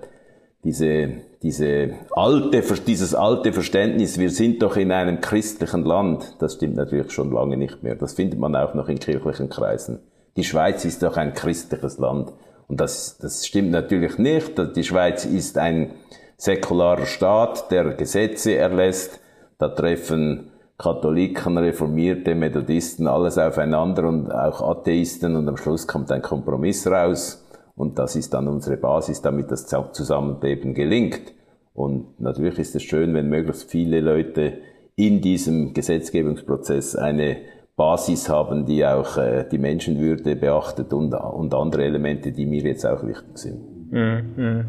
[0.64, 1.10] diese,
[1.44, 7.12] diese alte, dieses alte Verständnis, wir sind doch in einem christlichen Land, das stimmt natürlich
[7.12, 7.96] schon lange nicht mehr.
[7.96, 10.00] Das findet man auch noch in kirchlichen Kreisen.
[10.36, 12.34] Die Schweiz ist doch ein christliches Land.
[12.68, 14.54] Und das, das stimmt natürlich nicht.
[14.76, 15.92] Die Schweiz ist ein
[16.36, 19.20] säkularer Staat, der Gesetze erlässt.
[19.60, 26.22] Da treffen Katholiken, Reformierte, Methodisten, alles aufeinander und auch Atheisten und am Schluss kommt ein
[26.22, 27.44] Kompromiss raus
[27.76, 31.34] und das ist dann unsere Basis, damit das Zusammenleben gelingt.
[31.74, 34.60] Und natürlich ist es schön, wenn möglichst viele Leute
[34.96, 37.38] in diesem Gesetzgebungsprozess eine
[37.76, 42.86] Basis haben, die auch äh, die Menschenwürde beachtet und, und andere Elemente, die mir jetzt
[42.86, 43.92] auch wichtig sind.
[43.92, 44.66] Mhm.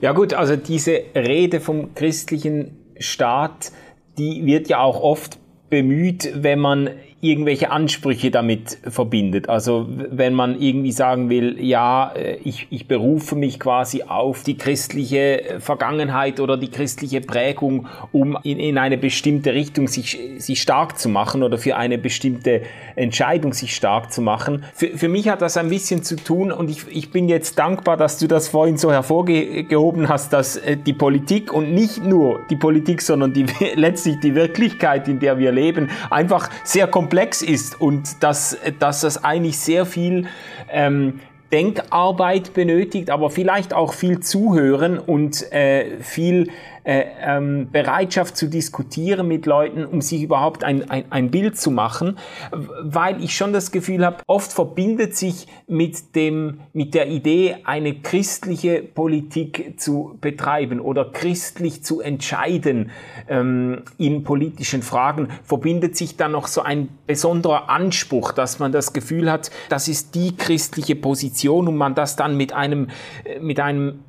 [0.00, 3.70] Ja gut, also diese Rede vom christlichen Staat,
[4.18, 6.90] die wird ja auch oft bemüht, wenn man
[7.22, 9.50] irgendwelche Ansprüche damit verbindet.
[9.50, 14.56] Also wenn man irgendwie sagen will, ja, äh, ich, ich berufe mich quasi auf die
[14.56, 20.98] christliche Vergangenheit oder die christliche Prägung, um in, in eine bestimmte Richtung sich, sich stark
[20.98, 22.62] zu machen oder für eine bestimmte
[22.96, 24.64] Entscheidung sich stark zu machen.
[24.72, 27.98] Für, für mich hat das ein bisschen zu tun und ich, ich bin jetzt dankbar,
[27.98, 32.56] dass du das vorhin so hervorgehoben hast, dass äh, die Politik und nicht nur die
[32.56, 37.80] Politik, sondern die, letztlich die Wirklichkeit, in der wir leben, einfach sehr komplex komplex ist
[37.80, 40.28] und dass, dass das eigentlich sehr viel
[40.70, 41.18] ähm,
[41.50, 46.50] Denkarbeit benötigt, aber vielleicht auch viel Zuhören und äh, viel
[46.84, 51.70] äh, ähm, Bereitschaft zu diskutieren mit Leuten, um sich überhaupt ein, ein, ein Bild zu
[51.70, 52.16] machen,
[52.50, 57.94] weil ich schon das Gefühl habe, oft verbindet sich mit, dem, mit der Idee, eine
[58.00, 62.90] christliche Politik zu betreiben oder christlich zu entscheiden
[63.28, 68.92] ähm, in politischen Fragen, verbindet sich dann noch so ein besonderer Anspruch, dass man das
[68.92, 72.88] Gefühl hat, das ist die christliche Position und man das dann mit einem,
[73.24, 74.00] äh, mit einem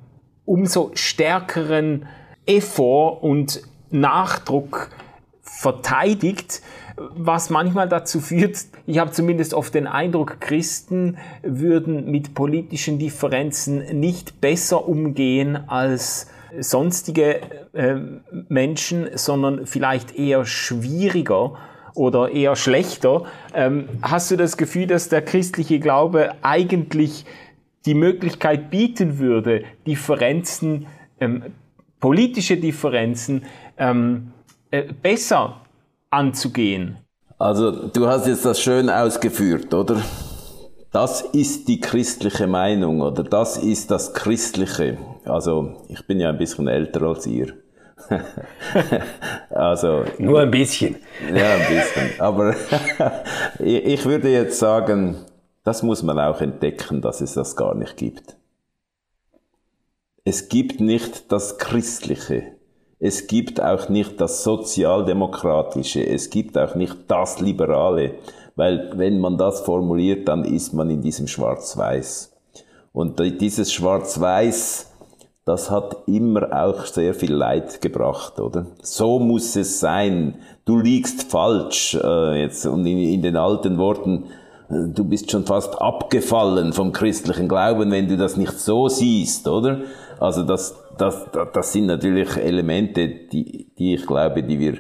[0.46, 2.08] umso stärkeren
[2.52, 3.62] Effort und
[3.92, 4.90] Nachdruck
[5.42, 6.62] verteidigt,
[6.98, 14.00] was manchmal dazu führt, ich habe zumindest oft den Eindruck, Christen würden mit politischen Differenzen
[14.00, 16.28] nicht besser umgehen als
[16.60, 17.40] sonstige
[17.74, 17.96] äh,
[18.50, 21.58] Menschen, sondern vielleicht eher schwieriger
[21.96, 23.24] oder eher schlechter.
[23.54, 27.26] Ähm, hast du das Gefühl, dass der christliche Glaube eigentlich
[27.86, 30.88] die Möglichkeit bieten würde, Differenzen
[31.22, 31.44] ähm,
[32.02, 33.46] politische Differenzen
[33.78, 34.34] ähm,
[34.72, 35.62] äh, besser
[36.10, 36.98] anzugehen.
[37.40, 40.02] Also du hast jetzt das schön ausgeführt, oder?
[40.92, 44.98] Das ist die christliche Meinung oder das ist das Christliche.
[45.24, 47.54] Also ich bin ja ein bisschen älter als ihr.
[49.50, 50.98] also nur ein bisschen.
[51.34, 52.20] Ja, ein bisschen.
[52.20, 52.56] Aber
[53.60, 55.16] ich würde jetzt sagen,
[55.64, 58.36] das muss man auch entdecken, dass es das gar nicht gibt.
[60.32, 62.54] Es gibt nicht das Christliche.
[63.00, 66.08] Es gibt auch nicht das Sozialdemokratische.
[66.08, 68.14] Es gibt auch nicht das Liberale.
[68.56, 72.32] Weil wenn man das formuliert, dann ist man in diesem Schwarz-Weiß.
[72.94, 74.90] Und dieses Schwarz-Weiß,
[75.44, 78.68] das hat immer auch sehr viel Leid gebracht, oder?
[78.82, 80.36] So muss es sein.
[80.64, 82.00] Du liegst falsch.
[82.02, 84.28] Äh, jetzt und in, in den alten Worten,
[84.70, 89.50] äh, du bist schon fast abgefallen vom christlichen Glauben, wenn du das nicht so siehst,
[89.50, 89.82] oder?
[90.22, 94.78] Also das, das, das sind natürlich Elemente, die, die ich glaube, die wir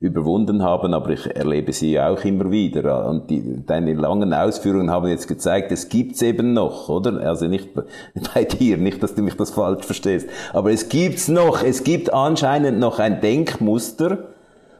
[0.00, 3.06] überwunden haben, aber ich erlebe sie auch immer wieder.
[3.06, 7.20] Und die, deine langen Ausführungen haben jetzt gezeigt, es gibt's eben noch, oder?
[7.20, 7.68] Also nicht
[8.34, 10.28] bei dir, nicht, dass du mich das falsch verstehst.
[10.52, 11.62] Aber es gibt's noch.
[11.62, 14.30] Es gibt anscheinend noch ein Denkmuster,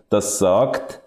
[0.09, 1.03] das sagt,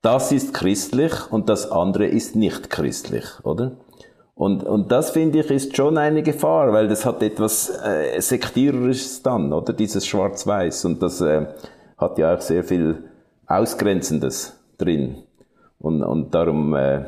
[0.00, 3.76] das ist christlich und das andere ist nicht christlich, oder?
[4.42, 9.22] Und, und das finde ich ist schon eine Gefahr, weil das hat etwas äh, Sektiererisches
[9.22, 9.72] dann, oder?
[9.72, 10.84] Dieses Schwarz-Weiß.
[10.84, 11.46] Und das äh,
[11.96, 13.04] hat ja auch sehr viel
[13.46, 15.22] Ausgrenzendes drin.
[15.78, 17.04] Und, und darum äh,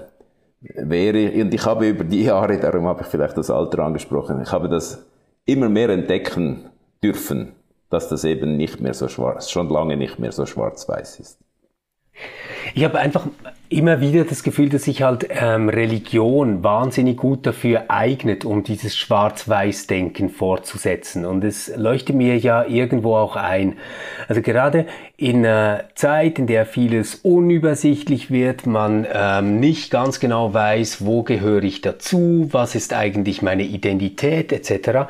[0.61, 4.41] wäre ich, und ich habe über die Jahre, darum habe ich vielleicht das Alter angesprochen,
[4.41, 5.05] ich habe das
[5.45, 6.71] immer mehr entdecken
[7.03, 7.57] dürfen,
[7.91, 11.41] dass das eben nicht mehr so schwarz, schon lange nicht mehr so schwarz-weiß ist.
[12.75, 13.27] Ich habe einfach
[13.75, 18.97] immer wieder das Gefühl, dass sich halt ähm, Religion wahnsinnig gut dafür eignet, um dieses
[18.97, 21.27] Schwarz-Weiß-Denken fortzusetzen.
[21.27, 23.77] Und es leuchtet mir ja irgendwo auch ein.
[24.29, 30.55] Also gerade in einer Zeit, in der vieles unübersichtlich wird, man ähm, nicht ganz genau
[30.55, 35.09] weiß, wo gehöre ich dazu, was ist eigentlich meine Identität etc.,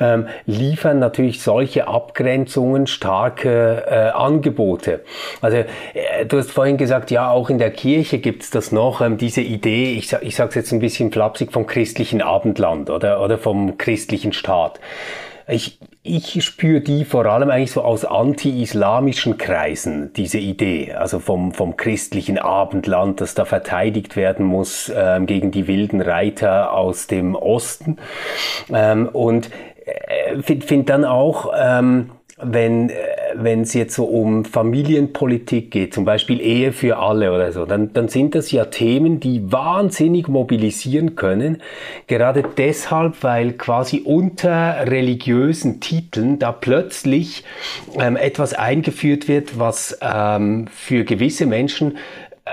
[0.00, 5.00] ähm, liefern natürlich solche Abgrenzungen starke äh, Angebote.
[5.40, 9.00] Also äh, du hast vorhin gesagt, ja, auch in der Kirche gibt es das noch,
[9.00, 13.22] ähm, diese Idee, ich, ich sage es jetzt ein bisschen flapsig, vom christlichen Abendland oder,
[13.22, 14.80] oder vom christlichen Staat.
[15.46, 21.52] Ich, ich spüre die vor allem eigentlich so aus anti-islamischen Kreisen, diese Idee, also vom,
[21.52, 27.34] vom christlichen Abendland, das da verteidigt werden muss ähm, gegen die wilden Reiter aus dem
[27.34, 27.98] Osten.
[28.72, 29.50] Ähm, und
[29.84, 32.10] äh, finde find dann auch, ähm,
[32.46, 32.94] wenn äh,
[33.36, 37.92] wenn es jetzt so um Familienpolitik geht, zum Beispiel Ehe für alle oder so, dann,
[37.92, 41.60] dann sind das ja Themen, die wahnsinnig mobilisieren können.
[42.06, 47.44] Gerade deshalb, weil quasi unter religiösen Titeln da plötzlich
[47.98, 51.98] ähm, etwas eingeführt wird, was ähm, für gewisse Menschen
[52.44, 52.50] äh,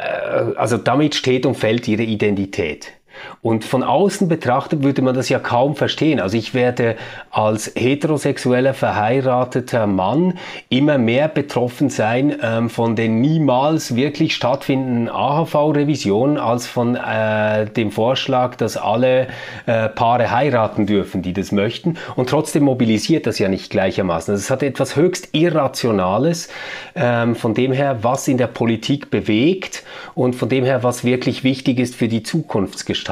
[0.56, 2.94] also damit steht und fällt ihre Identität.
[3.42, 6.20] Und von außen betrachtet würde man das ja kaum verstehen.
[6.20, 6.96] Also ich werde
[7.32, 10.38] als heterosexueller verheirateter Mann
[10.70, 17.92] immer mehr betroffen sein ähm, von den niemals wirklich stattfindenden AHV-Revisionen als von äh, dem
[17.92, 19.28] Vorschlag, dass alle
[19.66, 21.98] äh, Paare heiraten dürfen, die das möchten.
[22.16, 24.34] Und trotzdem mobilisiert das ja nicht gleichermaßen.
[24.34, 26.50] Also es hat etwas höchst Irrationales
[26.96, 31.44] ähm, von dem her, was in der Politik bewegt und von dem her, was wirklich
[31.44, 33.11] wichtig ist für die Zukunftsgestaltung.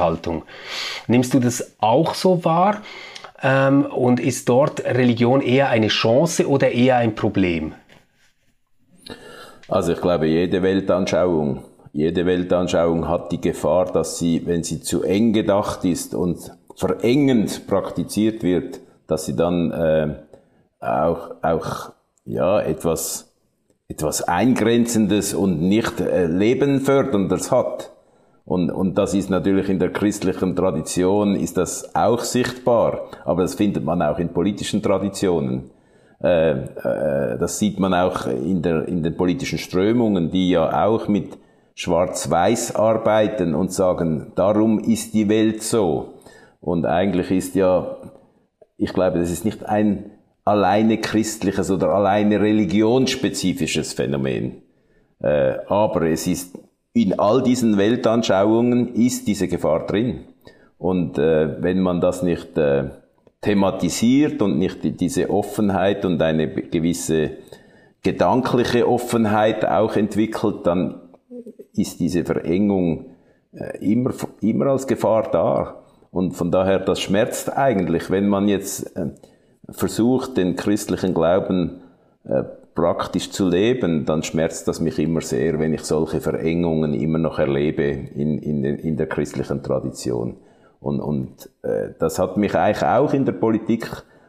[1.06, 2.82] Nimmst du das auch so wahr?
[3.42, 7.74] Ähm, und ist dort Religion eher eine Chance oder eher ein Problem?
[9.68, 15.02] Also ich glaube, jede Weltanschauung, jede Weltanschauung hat die Gefahr, dass sie, wenn sie zu
[15.04, 20.14] eng gedacht ist und verengend praktiziert wird, dass sie dann äh,
[20.80, 21.92] auch, auch
[22.24, 23.30] ja, etwas
[23.90, 27.90] etwas Eingrenzendes und nicht äh, Lebenförderndes hat.
[28.50, 33.54] Und, und das ist natürlich in der christlichen Tradition ist das auch sichtbar, aber das
[33.54, 35.70] findet man auch in politischen Traditionen.
[36.20, 41.06] Äh, äh, das sieht man auch in, der, in den politischen Strömungen, die ja auch
[41.06, 41.38] mit
[41.76, 46.14] Schwarz-Weiß arbeiten und sagen, darum ist die Welt so.
[46.60, 47.98] Und eigentlich ist ja,
[48.76, 50.10] ich glaube, das ist nicht ein
[50.44, 54.62] alleine christliches oder alleine religionsspezifisches Phänomen.
[55.22, 56.58] Äh, aber es ist
[56.92, 60.24] in all diesen Weltanschauungen ist diese Gefahr drin.
[60.78, 62.90] Und äh, wenn man das nicht äh,
[63.40, 67.32] thematisiert und nicht diese Offenheit und eine gewisse
[68.02, 71.00] gedankliche Offenheit auch entwickelt, dann
[71.74, 73.06] ist diese Verengung
[73.52, 75.82] äh, immer, immer als Gefahr da.
[76.10, 79.10] Und von daher, das schmerzt eigentlich, wenn man jetzt äh,
[79.68, 81.82] versucht, den christlichen Glauben
[82.24, 82.42] äh,
[82.80, 87.38] praktisch zu leben, dann schmerzt das mich immer sehr, wenn ich solche Verengungen immer noch
[87.38, 90.36] erlebe in, in, in der christlichen Tradition.
[90.80, 93.86] Und, und äh, das hat mich eigentlich auch in der Politik,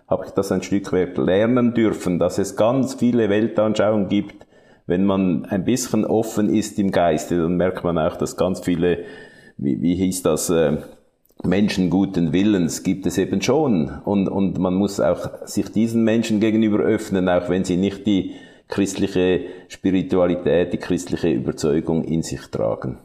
[0.08, 4.46] habe ich das ein Stück weit lernen dürfen, dass es ganz viele Weltanschauungen gibt.
[4.86, 9.06] Wenn man ein bisschen offen ist im Geiste, dann merkt man auch, dass ganz viele,
[9.58, 10.78] wie, wie hieß das, äh,
[11.44, 13.90] Menschen guten Willens gibt es eben schon.
[14.06, 18.36] Und, und man muss auch sich diesen Menschen gegenüber öffnen, auch wenn sie nicht die
[18.68, 22.98] christliche Spiritualität, die christliche Überzeugung in sich tragen.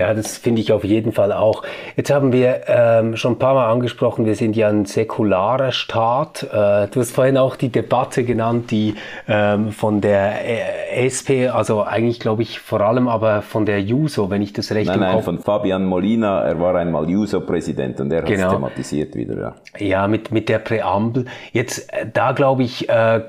[0.00, 1.62] Ja, das finde ich auf jeden Fall auch.
[1.94, 6.42] Jetzt haben wir ähm, schon ein paar Mal angesprochen, wir sind ja ein säkularer Staat.
[6.44, 8.94] Äh, du hast vorhin auch die Debatte genannt, die
[9.28, 14.30] ähm, von der äh, SP, also eigentlich glaube ich vor allem aber von der Juso,
[14.30, 18.22] wenn ich das recht nein, nein, von Fabian Molina, er war einmal Juso-Präsident und er
[18.22, 18.44] genau.
[18.44, 19.56] hat es thematisiert wieder.
[19.78, 21.26] Ja, ja mit, mit der Präambel.
[21.52, 23.20] Jetzt, äh, da glaube ich, äh,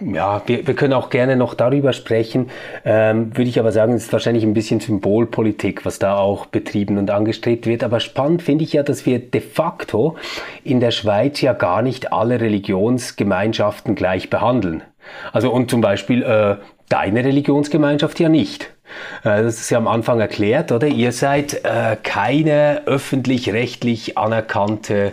[0.00, 2.50] ja, wir, wir können auch gerne noch darüber sprechen.
[2.84, 6.98] Ähm, würde ich aber sagen, es ist wahrscheinlich ein bisschen Symbolpolitik, was da auch betrieben
[6.98, 7.84] und angestrebt wird.
[7.84, 10.16] Aber spannend finde ich ja, dass wir de facto
[10.64, 14.82] in der Schweiz ja gar nicht alle Religionsgemeinschaften gleich behandeln.
[15.32, 16.56] Also und zum Beispiel äh,
[16.88, 18.72] deine Religionsgemeinschaft ja nicht.
[19.22, 20.86] Äh, das ist ja am Anfang erklärt, oder?
[20.88, 25.12] Ihr seid äh, keine öffentlich-rechtlich anerkannte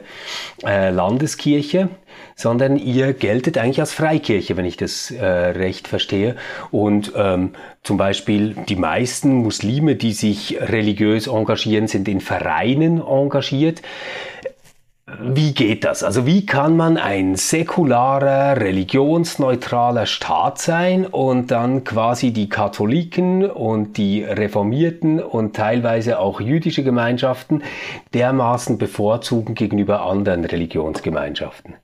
[0.65, 1.89] äh, Landeskirche
[2.37, 6.35] sondern ihr geltet eigentlich als Freikirche, wenn ich das äh, recht verstehe.
[6.71, 7.49] Und ähm,
[7.83, 13.81] zum Beispiel die meisten Muslime, die sich religiös engagieren, sind in Vereinen engagiert.
[15.19, 16.03] Wie geht das?
[16.03, 23.97] Also wie kann man ein säkularer, religionsneutraler Staat sein und dann quasi die Katholiken und
[23.97, 27.63] die Reformierten und teilweise auch jüdische Gemeinschaften
[28.13, 31.75] dermaßen bevorzugen gegenüber anderen Religionsgemeinschaften?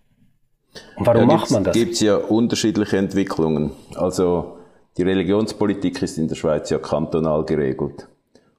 [0.98, 1.76] Und warum ja, macht man das?
[1.76, 3.72] Es gibt ja unterschiedliche Entwicklungen.
[3.96, 4.58] Also
[4.98, 8.08] die Religionspolitik ist in der Schweiz ja kantonal geregelt.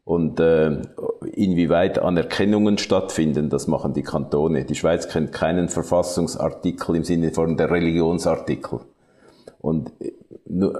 [0.04, 0.82] Und äh,
[1.32, 4.64] inwieweit Anerkennungen stattfinden, das machen die Kantone.
[4.64, 8.80] Die Schweiz kennt keinen Verfassungsartikel im Sinne von der Religionsartikel.
[9.60, 10.12] Und äh,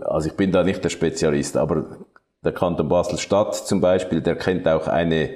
[0.05, 1.87] also ich bin da nicht der Spezialist, aber
[2.45, 5.31] der Kanton Basel-Stadt zum Beispiel, der kennt auch eine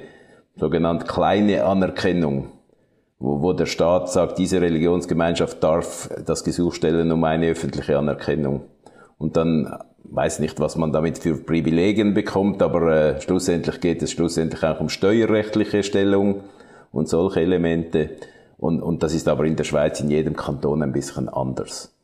[0.55, 2.51] sogenannte kleine Anerkennung
[3.19, 8.61] wo, wo der Staat sagt, diese Religionsgemeinschaft darf das Gesuch stellen um eine öffentliche Anerkennung.
[9.17, 14.11] Und dann weiß nicht, was man damit für Privilegien bekommt, aber äh, schlussendlich geht es
[14.11, 16.41] schlussendlich auch um steuerrechtliche Stellung
[16.91, 18.11] und solche Elemente.
[18.57, 21.95] Und, und das ist aber in der Schweiz in jedem Kanton ein bisschen anders.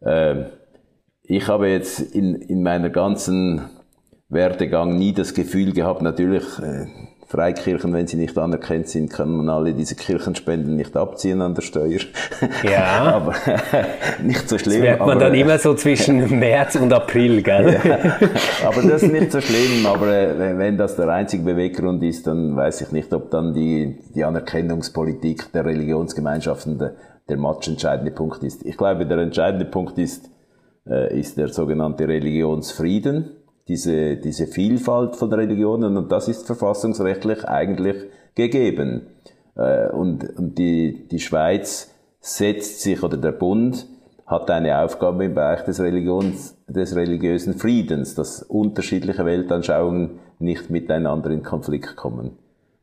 [0.00, 0.46] Äh,
[1.22, 3.70] ich habe jetzt in, in meiner ganzen
[4.28, 6.86] Werdegang nie das Gefühl gehabt, natürlich, äh,
[7.32, 11.62] Freikirchen, wenn sie nicht anerkannt sind, kann man alle diese Kirchenspenden nicht abziehen an der
[11.62, 12.00] Steuer.
[12.62, 13.04] Ja.
[13.14, 13.34] aber
[14.22, 14.80] nicht so schlimm.
[14.80, 17.80] Das merkt man aber, dann immer so zwischen März und April, gell?
[17.82, 19.86] Ja, aber das ist nicht so schlimm.
[19.86, 23.98] Aber äh, wenn das der einzige Beweggrund ist, dann weiß ich nicht, ob dann die,
[24.14, 26.96] die Anerkennungspolitik der Religionsgemeinschaften der,
[27.30, 28.62] der matchentscheidende Punkt ist.
[28.66, 30.28] Ich glaube, der entscheidende Punkt ist,
[30.86, 33.41] äh, ist der sogenannte Religionsfrieden
[33.72, 37.96] diese, diese Vielfalt von Religionen und das ist verfassungsrechtlich eigentlich
[38.34, 39.06] gegeben.
[39.56, 43.86] Äh, und, und die, die Schweiz setzt sich, oder der Bund
[44.26, 51.30] hat eine Aufgabe im Bereich des, Religions, des religiösen Friedens, dass unterschiedliche Weltanschauungen nicht miteinander
[51.30, 52.36] in Konflikt kommen.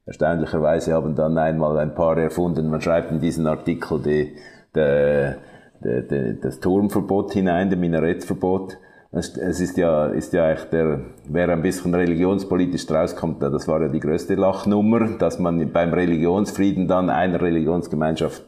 [0.08, 4.36] Erstaunlicherweise haben dann einmal ein paar erfunden, man schreibt in diesen Artikel die,
[4.76, 5.36] die,
[6.10, 8.78] die, das Turmverbot hinein, das Minarettverbot,
[9.12, 13.88] es, ist ja, ist ja echt der, wer ein bisschen religionspolitisch rauskommt, das war ja
[13.88, 18.44] die größte Lachnummer, dass man beim Religionsfrieden dann einer Religionsgemeinschaft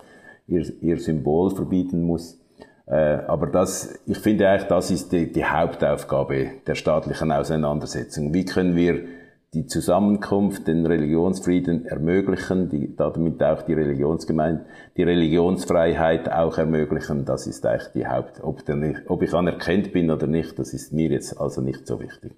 [0.47, 2.39] ihr, ihr Symbol verbieten muss.
[2.85, 8.33] Äh, aber das, ich finde eigentlich, das ist die, die Hauptaufgabe der staatlichen Auseinandersetzung.
[8.33, 9.05] Wie können wir
[9.53, 17.47] die Zusammenkunft, den Religionsfrieden ermöglichen, die, damit auch die Religionsgemeinde, die Religionsfreiheit auch ermöglichen, das
[17.47, 18.77] ist eigentlich die Haupt, ob, der,
[19.07, 22.33] ob ich anerkannt bin oder nicht, das ist mir jetzt also nicht so wichtig.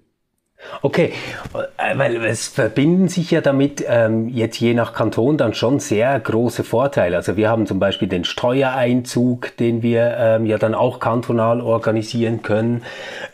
[0.82, 1.12] Okay,
[1.76, 6.18] äh, weil es verbinden sich ja damit ähm, jetzt je nach Kanton dann schon sehr
[6.18, 7.16] große Vorteile.
[7.16, 12.42] Also wir haben zum Beispiel den Steuereinzug, den wir ähm, ja dann auch kantonal organisieren
[12.42, 12.82] können.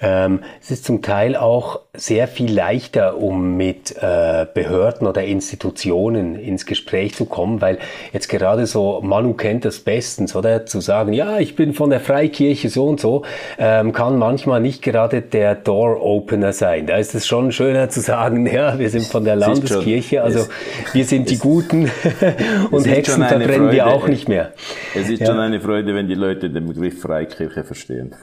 [0.00, 6.36] Ähm, es ist zum Teil auch sehr viel leichter, um mit äh, Behörden oder Institutionen
[6.36, 7.78] ins Gespräch zu kommen, weil
[8.12, 11.98] jetzt gerade so Manu kennt das bestens, oder zu sagen, ja, ich bin von der
[11.98, 13.24] Freikirche so und so,
[13.58, 16.86] ähm, kann manchmal nicht gerade der Door Opener sein.
[16.86, 20.46] Da ist es schon schöner zu sagen, ja, wir sind von der Landeskirche, also
[20.92, 21.90] wir sind die Guten
[22.70, 24.52] und Hexen verbrennen wir auch nicht mehr.
[24.94, 25.26] Es ist ja.
[25.26, 28.14] schon eine Freude, wenn die Leute den Begriff Freikirche verstehen.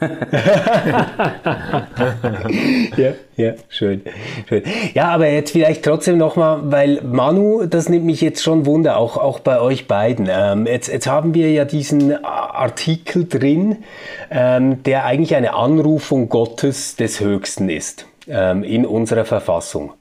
[2.96, 3.12] ja,
[3.42, 4.02] ja, schön,
[4.48, 4.64] schön.
[4.94, 9.16] Ja, aber jetzt vielleicht trotzdem nochmal, weil Manu, das nimmt mich jetzt schon Wunder, auch,
[9.16, 10.28] auch bei euch beiden.
[10.28, 13.84] Ähm, jetzt, jetzt haben wir ja diesen Artikel drin,
[14.30, 19.92] ähm, der eigentlich eine Anrufung Gottes des Höchsten ist ähm, in unserer Verfassung.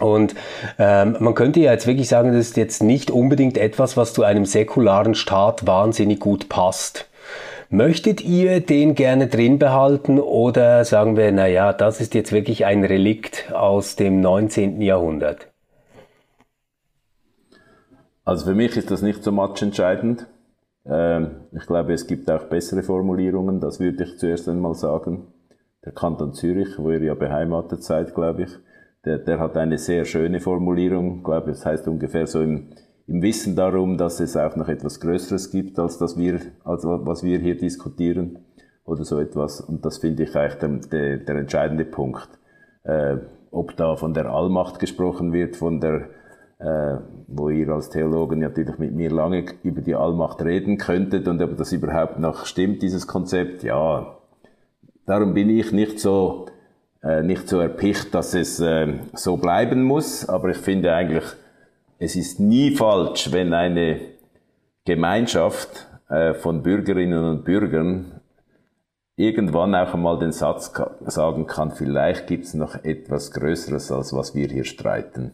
[0.00, 0.34] Und
[0.76, 4.24] ähm, man könnte ja jetzt wirklich sagen, das ist jetzt nicht unbedingt etwas, was zu
[4.24, 7.06] einem säkularen Staat wahnsinnig gut passt.
[7.74, 12.66] Möchtet ihr den gerne drin behalten oder sagen wir, na ja, das ist jetzt wirklich
[12.66, 14.80] ein Relikt aus dem 19.
[14.80, 15.48] Jahrhundert?
[18.24, 20.28] Also für mich ist das nicht so matchentscheidend.
[20.86, 25.26] Ähm, ich glaube, es gibt auch bessere Formulierungen, das würde ich zuerst einmal sagen
[25.84, 28.50] der Kanton Zürich, wo ihr ja beheimatet seid, glaube ich,
[29.04, 32.68] der, der hat eine sehr schöne Formulierung, glaube ich, das heißt ungefähr so im,
[33.06, 37.22] im Wissen darum, dass es auch noch etwas Größeres gibt, als das wir, als was
[37.22, 38.38] wir hier diskutieren
[38.84, 39.60] oder so etwas.
[39.60, 42.28] Und das finde ich eigentlich der, der, der entscheidende Punkt.
[42.84, 43.16] Äh,
[43.50, 46.08] ob da von der Allmacht gesprochen wird, von der,
[46.58, 46.98] äh,
[47.28, 51.56] wo ihr als Theologen natürlich mit mir lange über die Allmacht reden könntet und ob
[51.56, 54.18] das überhaupt noch stimmt, dieses Konzept, ja,
[55.06, 56.46] Darum bin ich nicht so,
[57.02, 60.26] äh, nicht so erpicht, dass es äh, so bleiben muss.
[60.28, 61.24] Aber ich finde eigentlich,
[62.04, 64.00] es ist nie falsch, wenn eine
[64.84, 68.20] Gemeinschaft äh, von Bürgerinnen und Bürgern
[69.16, 70.72] irgendwann auch einmal den Satz
[71.06, 75.32] sagen kann, vielleicht gibt es noch etwas Größeres, als was wir hier streiten.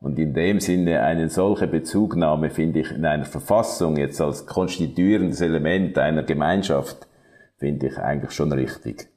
[0.00, 5.40] Und in dem Sinne eine solche Bezugnahme finde ich in einer Verfassung jetzt als konstituierendes
[5.42, 7.06] Element einer Gemeinschaft
[7.58, 9.08] finde ich eigentlich schon richtig.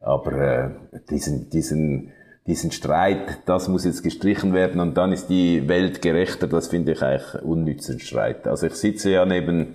[0.00, 0.70] Aber äh,
[1.08, 2.12] diesen, diesen,
[2.46, 6.92] diesen Streit, das muss jetzt gestrichen werden und dann ist die Welt gerechter, das finde
[6.92, 8.48] ich eigentlich unnützen Streit.
[8.48, 9.74] Also ich sitze ja neben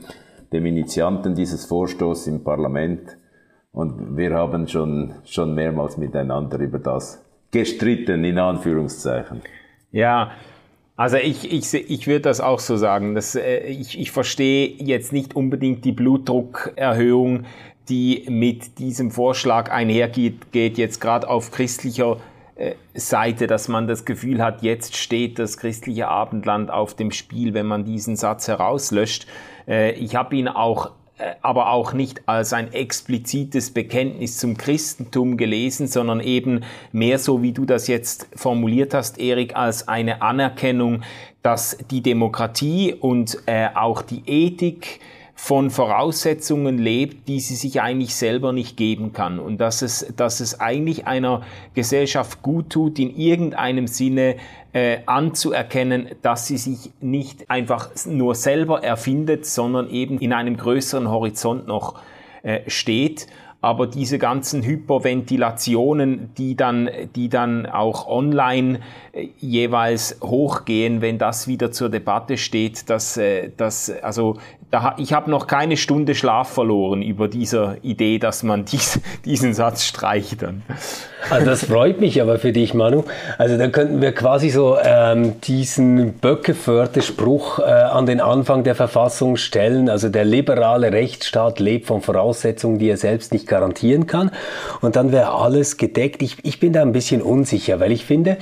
[0.52, 3.18] dem Initianten dieses Vorstoßes im Parlament
[3.72, 9.42] und wir haben schon, schon mehrmals miteinander über das gestritten, in Anführungszeichen.
[9.92, 10.32] Ja,
[10.98, 13.16] also ich, ich, ich würde das auch so sagen.
[13.16, 17.46] Dass, äh, ich, ich verstehe jetzt nicht unbedingt die Blutdruckerhöhung
[17.90, 22.18] die mit diesem Vorschlag einhergeht, geht jetzt gerade auf christlicher
[22.94, 27.68] Seite, dass man das Gefühl hat, jetzt steht das christliche Abendland auf dem Spiel, wenn
[27.68, 29.28] man diesen Satz herauslöscht.
[29.68, 35.38] Äh, ich habe ihn auch äh, aber auch nicht als ein explizites Bekenntnis zum Christentum
[35.38, 41.04] gelesen, sondern eben mehr so, wie du das jetzt formuliert hast, Erik, als eine Anerkennung,
[41.42, 45.00] dass die Demokratie und äh, auch die Ethik
[45.40, 49.38] von Voraussetzungen lebt, die sie sich eigentlich selber nicht geben kann.
[49.38, 51.44] Und dass es, dass es eigentlich einer
[51.76, 54.38] Gesellschaft gut tut, in irgendeinem Sinne
[54.74, 61.08] äh, anzuerkennen, dass sie sich nicht einfach nur selber erfindet, sondern eben in einem größeren
[61.08, 62.02] Horizont noch
[62.42, 63.28] äh, steht
[63.68, 68.80] aber diese ganzen Hyperventilationen, die dann, die dann auch online
[69.12, 74.38] äh, jeweils hochgehen, wenn das wieder zur Debatte steht, dass, äh, dass also
[74.72, 79.54] da, ich habe noch keine Stunde Schlaf verloren über dieser Idee, dass man dies, diesen
[79.54, 80.64] Satz streicht dann.
[81.30, 83.04] Also das freut mich aber für dich, Manu.
[83.38, 89.36] Also da könnten wir quasi so ähm, diesen Böckeförde-Spruch äh, an den Anfang der Verfassung
[89.36, 89.90] stellen.
[89.90, 94.32] Also der liberale Rechtsstaat lebt von Voraussetzungen, die er selbst nicht garantieren kann.
[94.82, 96.22] Und dann wäre alles gedeckt.
[96.22, 98.38] Ich, ich bin da ein bisschen unsicher, weil ich finde,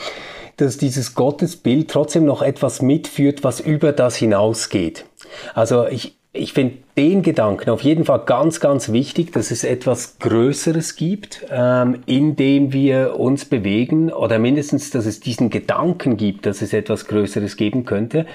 [0.57, 5.05] dass dieses Gottesbild trotzdem noch etwas mitführt, was über das hinausgeht.
[5.53, 10.17] Also ich, ich finde den Gedanken auf jeden Fall ganz, ganz wichtig, dass es etwas
[10.19, 16.45] Größeres gibt, ähm, in dem wir uns bewegen oder mindestens, dass es diesen Gedanken gibt,
[16.45, 18.25] dass es etwas Größeres geben könnte.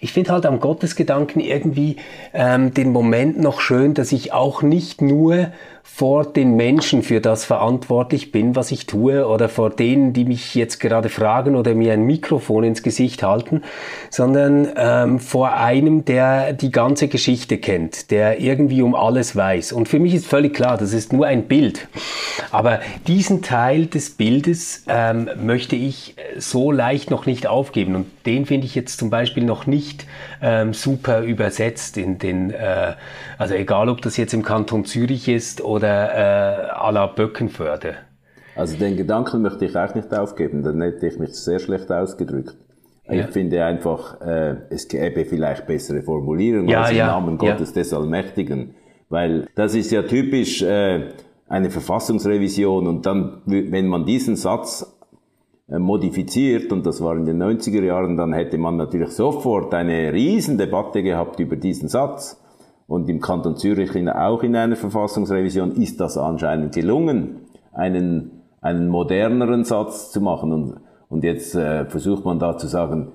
[0.00, 1.96] Ich finde halt am Gottesgedanken irgendwie
[2.34, 5.48] ähm, den Moment noch schön, dass ich auch nicht nur
[5.86, 10.54] vor den Menschen für das verantwortlich bin, was ich tue, oder vor denen, die mich
[10.54, 13.62] jetzt gerade fragen oder mir ein Mikrofon ins Gesicht halten,
[14.10, 19.72] sondern ähm, vor einem, der die ganze Geschichte kennt, der irgendwie um alles weiß.
[19.72, 21.86] Und für mich ist völlig klar, das ist nur ein Bild.
[22.50, 27.94] Aber diesen Teil des Bildes ähm, möchte ich so leicht noch nicht aufgeben.
[27.94, 30.06] Und den finde ich jetzt zum Beispiel noch nicht
[30.40, 32.94] ähm, super übersetzt in den, äh,
[33.36, 37.94] also egal ob das jetzt im Kanton Zürich ist oder äh, à la Böckenförde.
[38.56, 42.56] Also den Gedanken möchte ich auch nicht aufgeben, dann hätte ich mich sehr schlecht ausgedrückt.
[43.08, 43.24] Ja.
[43.24, 47.72] Ich finde einfach, äh, es gäbe vielleicht bessere Formulierungen ja, als im ja, Namen Gottes
[47.72, 48.74] des Allmächtigen.
[49.10, 51.10] Weil das ist ja typisch äh,
[51.48, 54.96] eine Verfassungsrevision und dann, wenn man diesen Satz
[55.68, 60.12] äh, modifiziert, und das war in den 90er Jahren, dann hätte man natürlich sofort eine
[60.12, 62.40] Riesendebatte gehabt über diesen Satz.
[62.86, 68.88] Und im Kanton Zürich in, auch in einer Verfassungsrevision ist das anscheinend gelungen, einen, einen
[68.88, 70.52] moderneren Satz zu machen.
[70.52, 73.12] Und, und jetzt äh, versucht man da zu sagen,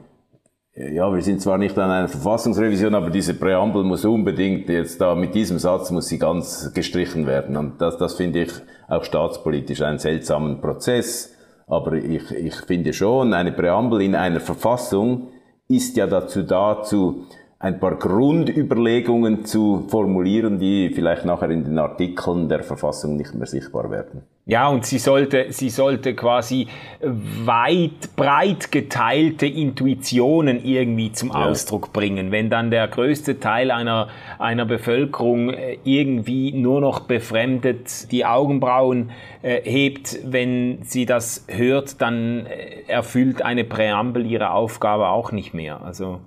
[0.73, 4.99] äh, ja, wir sind zwar nicht an einer Verfassungsrevision, aber diese Präambel muss unbedingt jetzt
[5.01, 7.55] da mit diesem Satz muss sie ganz gestrichen werden.
[7.55, 8.51] Und das, das finde ich
[8.87, 11.35] auch staatspolitisch einen seltsamen Prozess.
[11.67, 15.27] Aber ich, ich finde schon, eine Präambel in einer Verfassung
[15.67, 17.25] ist ja dazu da, zu,
[17.61, 23.47] ein paar Grundüberlegungen zu formulieren, die vielleicht nachher in den Artikeln der Verfassung nicht mehr
[23.47, 24.21] sichtbar werden.
[24.45, 26.67] Ja, und sie sollte, sie sollte quasi
[27.01, 31.45] weit, breit geteilte Intuitionen irgendwie zum ja.
[31.45, 32.31] Ausdruck bringen.
[32.31, 34.07] Wenn dann der größte Teil einer,
[34.39, 42.01] einer Bevölkerung äh, irgendwie nur noch befremdet die Augenbrauen äh, hebt, wenn sie das hört,
[42.01, 45.81] dann äh, erfüllt eine Präambel ihre Aufgabe auch nicht mehr.
[45.83, 46.21] Also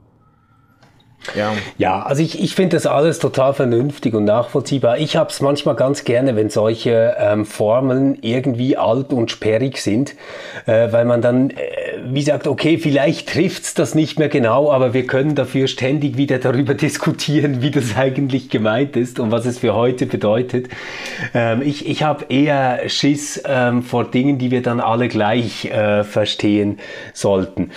[1.36, 1.52] ja.
[1.78, 4.98] ja, also ich, ich finde das alles total vernünftig und nachvollziehbar.
[4.98, 10.14] Ich habe es manchmal ganz gerne, wenn solche ähm, Formeln irgendwie alt und sperrig sind,
[10.66, 11.54] äh, weil man dann, äh,
[12.04, 16.38] wie sagt, okay, vielleicht trifft's das nicht mehr genau, aber wir können dafür ständig wieder
[16.38, 20.68] darüber diskutieren, wie das eigentlich gemeint ist und was es für heute bedeutet.
[21.34, 26.04] Ähm, ich ich habe eher Schiss ähm, vor Dingen, die wir dann alle gleich äh,
[26.04, 26.78] verstehen
[27.12, 27.70] sollten.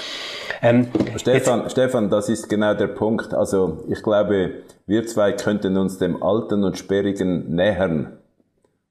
[0.66, 0.88] Ähm,
[1.18, 3.36] Stefan, Stefan, das ist genau der Punkt.
[3.36, 8.18] Also ich glaube, wir zwei könnten uns dem Alten und Sperrigen nähern.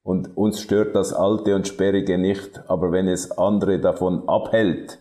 [0.01, 2.61] Und uns stört das Alte und Sperrige nicht.
[2.69, 4.99] Aber wenn es andere davon abhält,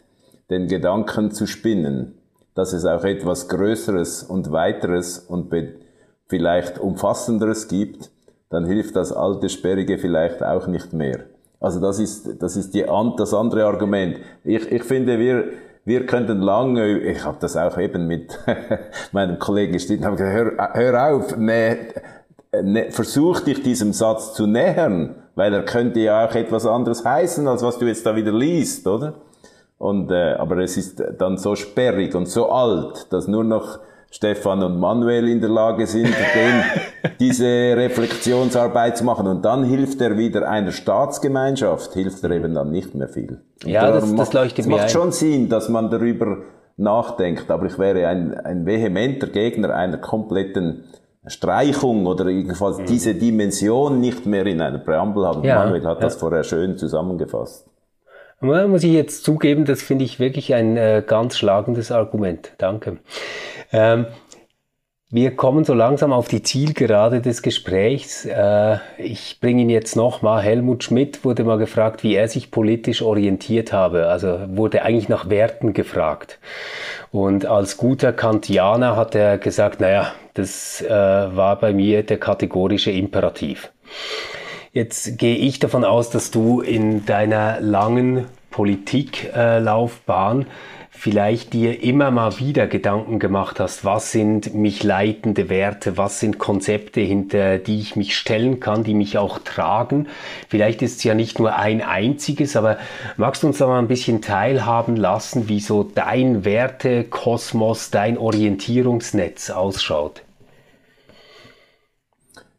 [0.50, 2.18] den Gedanken zu spinnen,
[2.56, 5.54] dass es auch etwas Größeres und Weiteres und
[6.26, 8.10] vielleicht Umfassenderes gibt,
[8.50, 11.20] dann hilft das alte Sperrige vielleicht auch nicht mehr.
[11.60, 12.84] Also das ist, das ist die,
[13.16, 14.18] das andere Argument.
[14.42, 15.52] Ich, ich finde, wir,
[15.84, 18.38] wir könnten lange, ich habe das auch eben mit
[19.12, 21.76] meinem Kollegen gestritten, habe gesagt, hör, hör auf, ne,
[22.62, 27.46] ne, versuch dich diesem Satz zu nähern, weil er könnte ja auch etwas anderes heißen,
[27.48, 29.14] als was du jetzt da wieder liest, oder?
[29.78, 33.80] Und, äh, aber es ist dann so sperrig und so alt, dass nur noch
[34.10, 36.14] Stefan und Manuel in der Lage sind,
[37.20, 39.26] diese Reflexionsarbeit zu machen.
[39.26, 43.40] Und dann hilft er wieder einer Staatsgemeinschaft, hilft er eben dann nicht mehr viel.
[43.64, 44.88] Und ja, das, das leuchtet es mir macht ein.
[44.90, 46.38] schon Sinn, dass man darüber
[46.76, 50.84] nachdenkt, aber ich wäre ein, ein vehementer Gegner einer kompletten
[51.26, 52.86] Streichung oder jedenfalls mhm.
[52.86, 55.44] diese Dimension nicht mehr in einer Präambel haben.
[55.44, 56.04] Ja, Manuel hat ja.
[56.04, 57.66] das vorher schön zusammengefasst.
[58.40, 62.52] Muss ich jetzt zugeben, das finde ich wirklich ein äh, ganz schlagendes Argument.
[62.58, 62.98] Danke.
[63.72, 64.06] Ähm,
[65.14, 68.24] Wir kommen so langsam auf die Zielgerade des Gesprächs.
[68.24, 70.42] Äh, ich bringe ihn jetzt nochmal.
[70.42, 74.08] Helmut Schmidt wurde mal gefragt, wie er sich politisch orientiert habe.
[74.08, 76.40] Also wurde eigentlich nach Werten gefragt.
[77.12, 82.90] Und als guter Kantianer hat er gesagt, naja, das äh, war bei mir der kategorische
[82.90, 83.70] Imperativ.
[84.72, 90.46] Jetzt gehe ich davon aus, dass du in deiner langen Politiklaufbahn äh,
[91.04, 96.38] vielleicht dir immer mal wieder Gedanken gemacht hast, was sind mich leitende Werte, was sind
[96.38, 100.08] Konzepte, hinter die ich mich stellen kann, die mich auch tragen.
[100.48, 102.78] Vielleicht ist es ja nicht nur ein einziges, aber
[103.18, 109.50] magst du uns da mal ein bisschen teilhaben lassen, wie so dein Wertekosmos, dein Orientierungsnetz
[109.50, 110.22] ausschaut?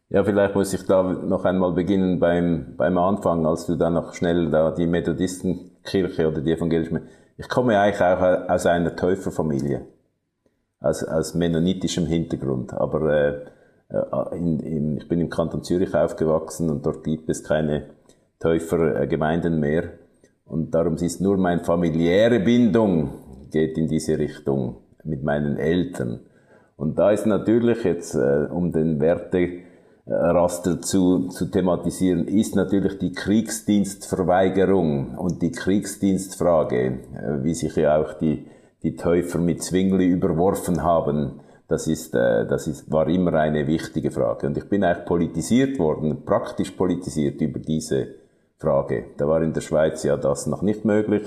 [0.08, 4.14] Ja, vielleicht muss ich da noch einmal beginnen beim, beim Anfang, als du dann noch
[4.14, 7.02] schnell da die Methodistenkirche oder die evangelische
[7.36, 9.86] ich komme eigentlich auch aus einer Täuferfamilie,
[10.80, 13.46] aus, aus mennonitischem Hintergrund, aber äh,
[13.88, 17.90] äh, in, in, ich bin im Kanton Zürich aufgewachsen und dort gibt es keine
[18.38, 19.90] Täufergemeinden mehr.
[20.44, 23.10] Und darum ist nur meine familiäre Bindung
[23.50, 26.20] geht in diese Richtung mit meinen Eltern.
[26.76, 29.65] Und da ist natürlich jetzt, äh, um den Werte
[30.08, 38.00] Raster zu, zu thematisieren, ist natürlich die Kriegsdienstverweigerung und die Kriegsdienstfrage, äh, wie sich ja
[38.00, 38.46] auch die,
[38.84, 41.40] die Täufer mit Zwingli überworfen haben.
[41.66, 44.46] Das ist, äh, das ist, war immer eine wichtige Frage.
[44.46, 48.06] Und ich bin eigentlich politisiert worden, praktisch politisiert über diese
[48.58, 49.06] Frage.
[49.16, 51.24] Da war in der Schweiz ja das noch nicht möglich,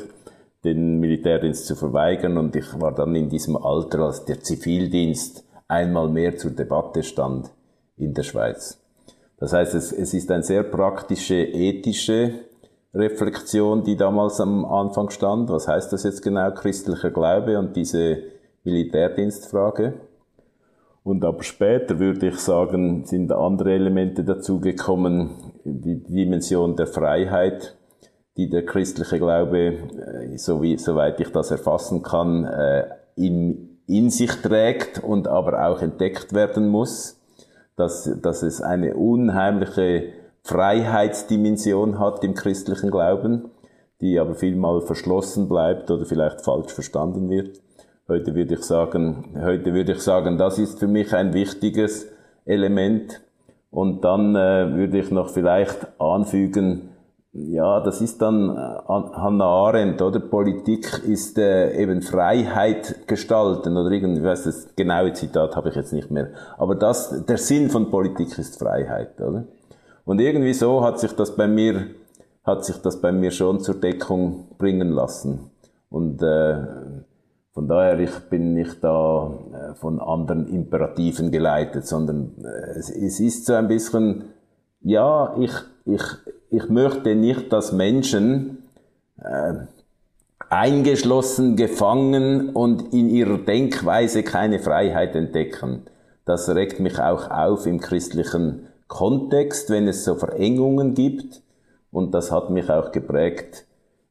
[0.63, 2.37] den Militärdienst zu verweigern.
[2.37, 7.51] Und ich war dann in diesem Alter, als der Zivildienst einmal mehr zur Debatte stand
[7.99, 8.79] in der Schweiz.
[9.37, 12.33] Das heißt, es, es ist eine sehr praktische, ethische
[12.93, 15.49] Reflexion, die damals am Anfang stand.
[15.49, 18.23] Was heißt das jetzt genau, christlicher Glaube und diese
[18.63, 19.93] Militärdienstfrage?
[21.03, 25.29] Und aber später würde ich sagen, sind andere Elemente dazugekommen,
[25.63, 27.77] die Dimension der Freiheit,
[28.35, 34.09] die der christliche Glaube, äh, so wie, soweit ich das erfassen kann, äh, in, in
[34.09, 37.18] sich trägt und aber auch entdeckt werden muss
[37.79, 40.09] dass, dass es eine unheimliche
[40.43, 43.51] Freiheitsdimension hat im christlichen Glauben,
[44.01, 47.61] die aber vielmal verschlossen bleibt oder vielleicht falsch verstanden wird.
[48.07, 52.07] Heute würde ich sagen, heute würde ich sagen, das ist für mich ein wichtiges
[52.45, 53.21] Element.
[53.71, 56.88] Und dann äh, würde ich noch vielleicht anfügen,
[57.47, 60.19] ja, das ist dann äh, Hannah Arendt, oder?
[60.19, 65.75] Politik ist äh, eben Freiheit gestalten, oder irgendwie, ich weiß das genaue Zitat habe ich
[65.75, 66.29] jetzt nicht mehr.
[66.57, 69.45] Aber das, der Sinn von Politik ist Freiheit, oder?
[70.05, 71.87] Und irgendwie so hat sich das bei mir,
[72.43, 75.51] hat sich das bei mir schon zur Deckung bringen lassen.
[75.89, 76.57] Und äh,
[77.53, 83.19] von daher ich bin nicht da äh, von anderen Imperativen geleitet, sondern äh, es, es
[83.19, 84.25] ist so ein bisschen,
[84.81, 85.51] ja, ich,
[85.93, 86.01] ich,
[86.49, 88.63] ich möchte nicht, dass Menschen
[89.21, 89.53] äh,
[90.49, 95.83] eingeschlossen, gefangen und in ihrer Denkweise keine Freiheit entdecken.
[96.25, 101.41] Das regt mich auch auf im christlichen Kontext, wenn es so Verengungen gibt.
[101.91, 103.65] Und das hat mich auch geprägt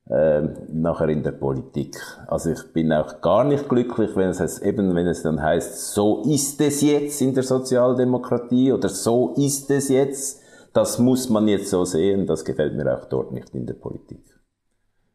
[0.09, 1.97] äh, nachher in der Politik.
[2.27, 5.93] Also ich bin auch gar nicht glücklich, wenn es heißt, eben, wenn es dann heißt,
[5.93, 10.38] so ist es jetzt in der Sozialdemokratie oder so ist es jetzt
[10.79, 14.23] das muss man jetzt so sehen, das gefällt mir auch dort nicht in der Politik.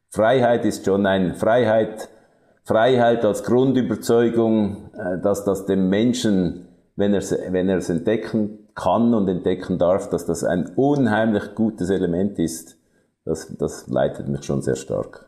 [0.09, 2.09] Freiheit ist schon ein Freiheit,
[2.66, 9.14] Freiheit als Grundüberzeugung, äh, dass das dem Menschen, wenn er, wenn er es entdecken kann
[9.14, 12.78] und entdecken darf, dass das ein unheimlich gutes Element ist,
[13.24, 15.28] das, das leitet mich schon sehr stark.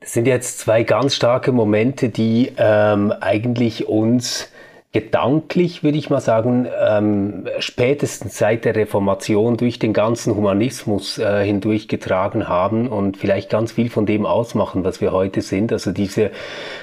[0.00, 4.50] Das sind jetzt zwei ganz starke Momente, die ähm, eigentlich uns
[4.92, 11.42] gedanklich, würde ich mal sagen, ähm, spätestens seit der Reformation durch den ganzen Humanismus äh,
[11.46, 15.72] hindurchgetragen haben und vielleicht ganz viel von dem ausmachen, was wir heute sind.
[15.72, 16.30] Also diese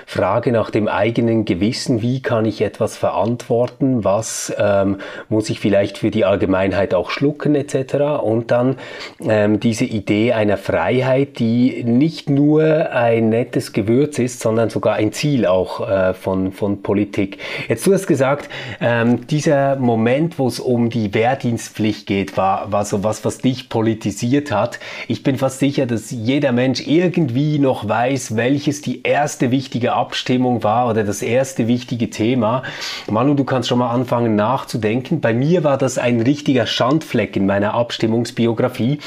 [0.08, 4.98] Frage nach dem eigenen Gewissen, wie kann ich etwas verantworten, was ähm,
[5.30, 8.24] muss ich vielleicht für die Allgemeinheit auch schlucken etc.
[8.24, 8.78] Und dann
[9.22, 15.12] ähm, diese Idee einer Freiheit, die nicht nur ein nettes Gewürz ist, sondern sogar ein
[15.12, 17.38] Ziel auch äh, von, von Politik.
[17.68, 22.86] Jetzt du hast gesagt, ähm, dieser Moment, wo es um die Wehrdienstpflicht geht, war, war
[22.86, 24.80] so was, was dich politisiert hat.
[25.08, 30.64] Ich bin fast sicher, dass jeder Mensch irgendwie noch weiß, welches die erste wichtige Abstimmung
[30.64, 32.64] war oder das erste wichtige Thema.
[33.10, 35.20] Manu, du kannst schon mal anfangen nachzudenken.
[35.20, 39.00] Bei mir war das ein richtiger Schandfleck in meiner Abstimmungsbiografie.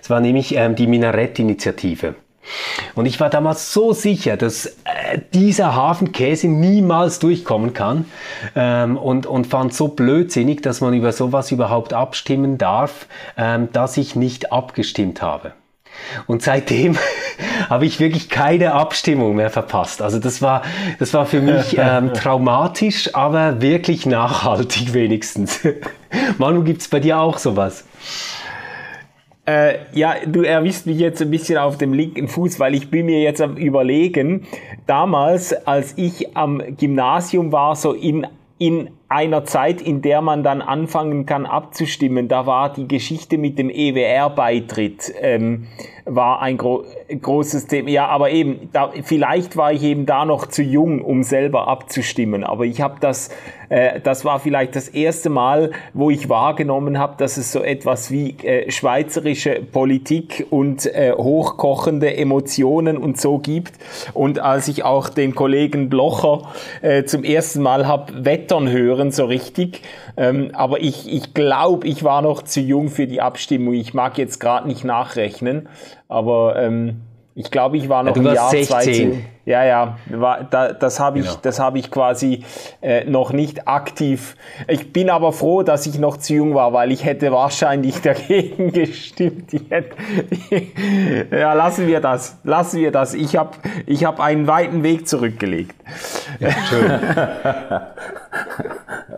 [0.00, 2.14] Es war nämlich ähm, die Minarett-Initiative.
[2.94, 8.06] Und ich war damals so sicher, dass äh, dieser Hafenkäse niemals durchkommen kann
[8.56, 13.96] ähm, und, und fand so blödsinnig, dass man über sowas überhaupt abstimmen darf, ähm, dass
[13.96, 15.52] ich nicht abgestimmt habe.
[16.26, 16.96] Und seitdem
[17.68, 20.02] habe ich wirklich keine Abstimmung mehr verpasst.
[20.02, 20.62] Also das war,
[20.98, 25.60] das war für mich ähm, traumatisch, aber wirklich nachhaltig wenigstens.
[26.38, 27.84] Manu, gibt es bei dir auch sowas?
[29.48, 33.06] Äh, ja, du erwischt mich jetzt ein bisschen auf dem linken Fuß, weil ich bin
[33.06, 34.46] mir jetzt am überlegen,
[34.86, 38.26] damals, als ich am Gymnasium war, so in,
[38.58, 43.58] in einer Zeit, in der man dann anfangen kann abzustimmen, da war die Geschichte mit
[43.58, 45.66] dem EWR-Beitritt ähm,
[46.04, 47.88] war ein gro großes Thema.
[47.88, 52.44] Ja, aber eben, da, vielleicht war ich eben da noch zu jung, um selber abzustimmen.
[52.44, 53.30] Aber ich habe das,
[53.68, 58.10] äh, das war vielleicht das erste Mal, wo ich wahrgenommen habe, dass es so etwas
[58.10, 63.74] wie äh, schweizerische Politik und äh, hochkochende Emotionen und so gibt.
[64.14, 66.42] Und als ich auch den Kollegen Blocher
[66.82, 69.82] äh, zum ersten Mal habe wettern hören, so richtig,
[70.16, 73.74] ähm, aber ich, ich glaube, ich war noch zu jung für die Abstimmung.
[73.74, 75.68] Ich mag jetzt gerade nicht nachrechnen,
[76.08, 77.02] aber ähm,
[77.34, 78.66] ich glaube, ich war noch ja, im Jahr 16.
[78.66, 79.18] 20.
[79.48, 81.38] Ja, ja, war, da, das habe ich, genau.
[81.40, 82.44] das habe ich quasi
[82.82, 84.36] äh, noch nicht aktiv.
[84.66, 88.72] Ich bin aber froh, dass ich noch zu jung war, weil ich hätte wahrscheinlich dagegen
[88.72, 89.50] gestimmt.
[89.70, 89.96] Hätte,
[91.34, 93.14] ja, lassen wir das, lassen wir das.
[93.14, 93.52] Ich habe,
[93.86, 95.76] ich habe einen weiten Weg zurückgelegt.
[96.40, 96.92] Ja, schön.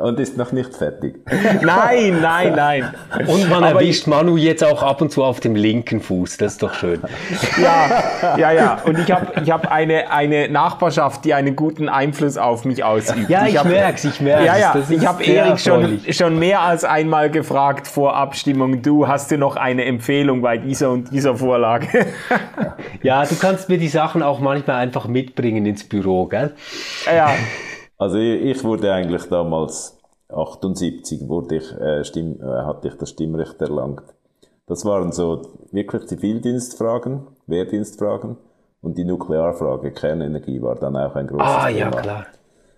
[0.00, 1.16] Und ist noch nicht fertig.
[1.60, 2.94] Nein, nein, nein.
[3.26, 6.38] Und man aber erwischt Manu jetzt auch ab und zu auf dem linken Fuß.
[6.38, 7.00] Das ist doch schön.
[7.60, 8.78] Ja, ja, ja.
[8.84, 13.30] Und ich habe, ich habe eine eine Nachbarschaft, die einen guten Einfluss auf mich ausübt.
[13.30, 16.84] Ja, ich, ich merke ich merke Ja, ja, ich habe Erik schon, schon mehr als
[16.84, 22.06] einmal gefragt vor Abstimmung, du, hast du noch eine Empfehlung bei dieser und dieser Vorlage?
[23.02, 26.54] ja, du kannst mir die Sachen auch manchmal einfach mitbringen ins Büro, gell?
[27.06, 27.30] Ja.
[27.98, 29.98] Also ich wurde eigentlich damals
[30.30, 34.04] 78 wurde ich, äh, Stimm, äh, hatte ich das Stimmrecht erlangt.
[34.66, 38.38] Das waren so wirklich Zivildienstfragen, Wehrdienstfragen.
[38.80, 41.78] Und die Nuklearfrage, Kernenergie, war dann auch ein großes ah, Thema.
[41.78, 42.26] ja, klar.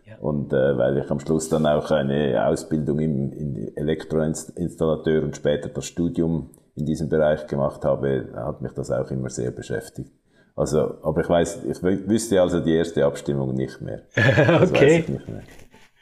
[0.05, 0.17] Ja.
[0.19, 5.69] Und äh, weil ich am Schluss dann auch eine Ausbildung im, in Elektroinstallateur und später
[5.69, 10.11] das Studium in diesem Bereich gemacht habe, hat mich das auch immer sehr beschäftigt.
[10.55, 14.03] Also, aber ich weiß, ich wüsste also die erste Abstimmung nicht mehr.
[14.63, 15.05] okay.
[15.07, 15.43] Nicht mehr.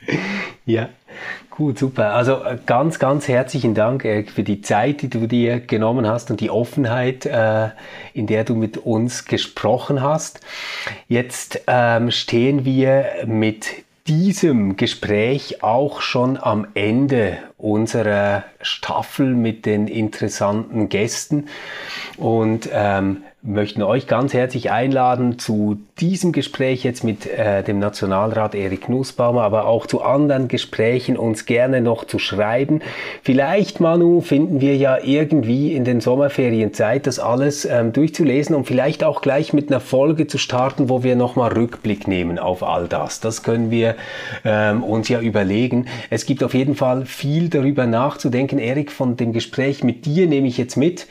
[0.66, 0.88] Ja.
[1.50, 2.14] Gut, super.
[2.14, 6.30] Also äh, ganz, ganz herzlichen Dank äh, für die Zeit, die du dir genommen hast
[6.30, 7.70] und die Offenheit, äh,
[8.14, 10.40] in der du mit uns gesprochen hast.
[11.08, 13.66] Jetzt ähm, stehen wir mit
[14.06, 21.46] diesem Gespräch auch schon am Ende unserer Staffel mit den interessanten Gästen
[22.16, 28.54] und ähm, möchten euch ganz herzlich einladen zu diesem Gespräch jetzt mit äh, dem Nationalrat
[28.54, 32.82] Erik Nussbaumer, aber auch zu anderen Gesprächen uns gerne noch zu schreiben.
[33.22, 38.66] Vielleicht, Manu, finden wir ja irgendwie in den Sommerferien Zeit, das alles ähm, durchzulesen und
[38.66, 42.88] vielleicht auch gleich mit einer Folge zu starten, wo wir nochmal Rückblick nehmen auf all
[42.88, 43.20] das.
[43.20, 43.94] Das können wir
[44.44, 45.86] ähm, uns ja überlegen.
[46.10, 48.58] Es gibt auf jeden Fall viel darüber nachzudenken.
[48.58, 51.06] Erik, von dem Gespräch mit dir nehme ich jetzt mit,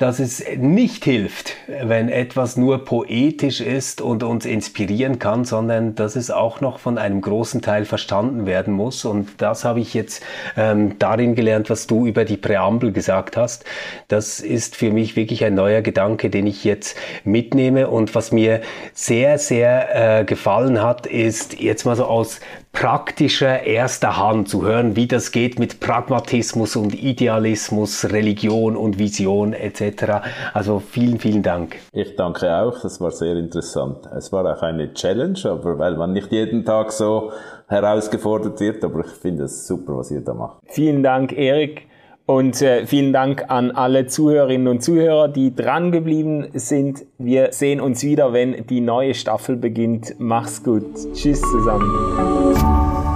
[0.00, 6.16] dass es nicht hilft, wenn etwas nur poetisch ist und uns inspirieren kann, sondern dass
[6.16, 9.04] es auch noch von einem großen Teil verstanden werden muss.
[9.04, 10.24] Und das habe ich jetzt
[10.56, 13.66] ähm, darin gelernt, was du über die Präambel gesagt hast.
[14.08, 17.90] Das ist für mich wirklich ein neuer Gedanke, den ich jetzt mitnehme.
[17.90, 18.62] Und was mir
[18.94, 22.40] sehr, sehr äh, gefallen hat, ist jetzt mal so aus
[22.72, 29.52] praktischer erster Hand zu hören, wie das geht mit Pragmatismus und Idealismus, Religion und Vision
[29.52, 30.22] etc.
[30.54, 31.76] Also vielen, vielen Dank.
[31.92, 34.08] Ich danke auch, das war sehr interessant.
[34.16, 37.32] Es war auch eine Challenge, aber weil man nicht jeden Tag so
[37.68, 40.58] herausgefordert wird, aber ich finde es super, was ihr da macht.
[40.66, 41.89] Vielen Dank, Erik.
[42.30, 47.04] Und äh, vielen Dank an alle Zuhörerinnen und Zuhörer, die dran geblieben sind.
[47.18, 50.14] Wir sehen uns wieder, wenn die neue Staffel beginnt.
[50.18, 50.84] Mach's gut.
[51.12, 53.09] Tschüss zusammen.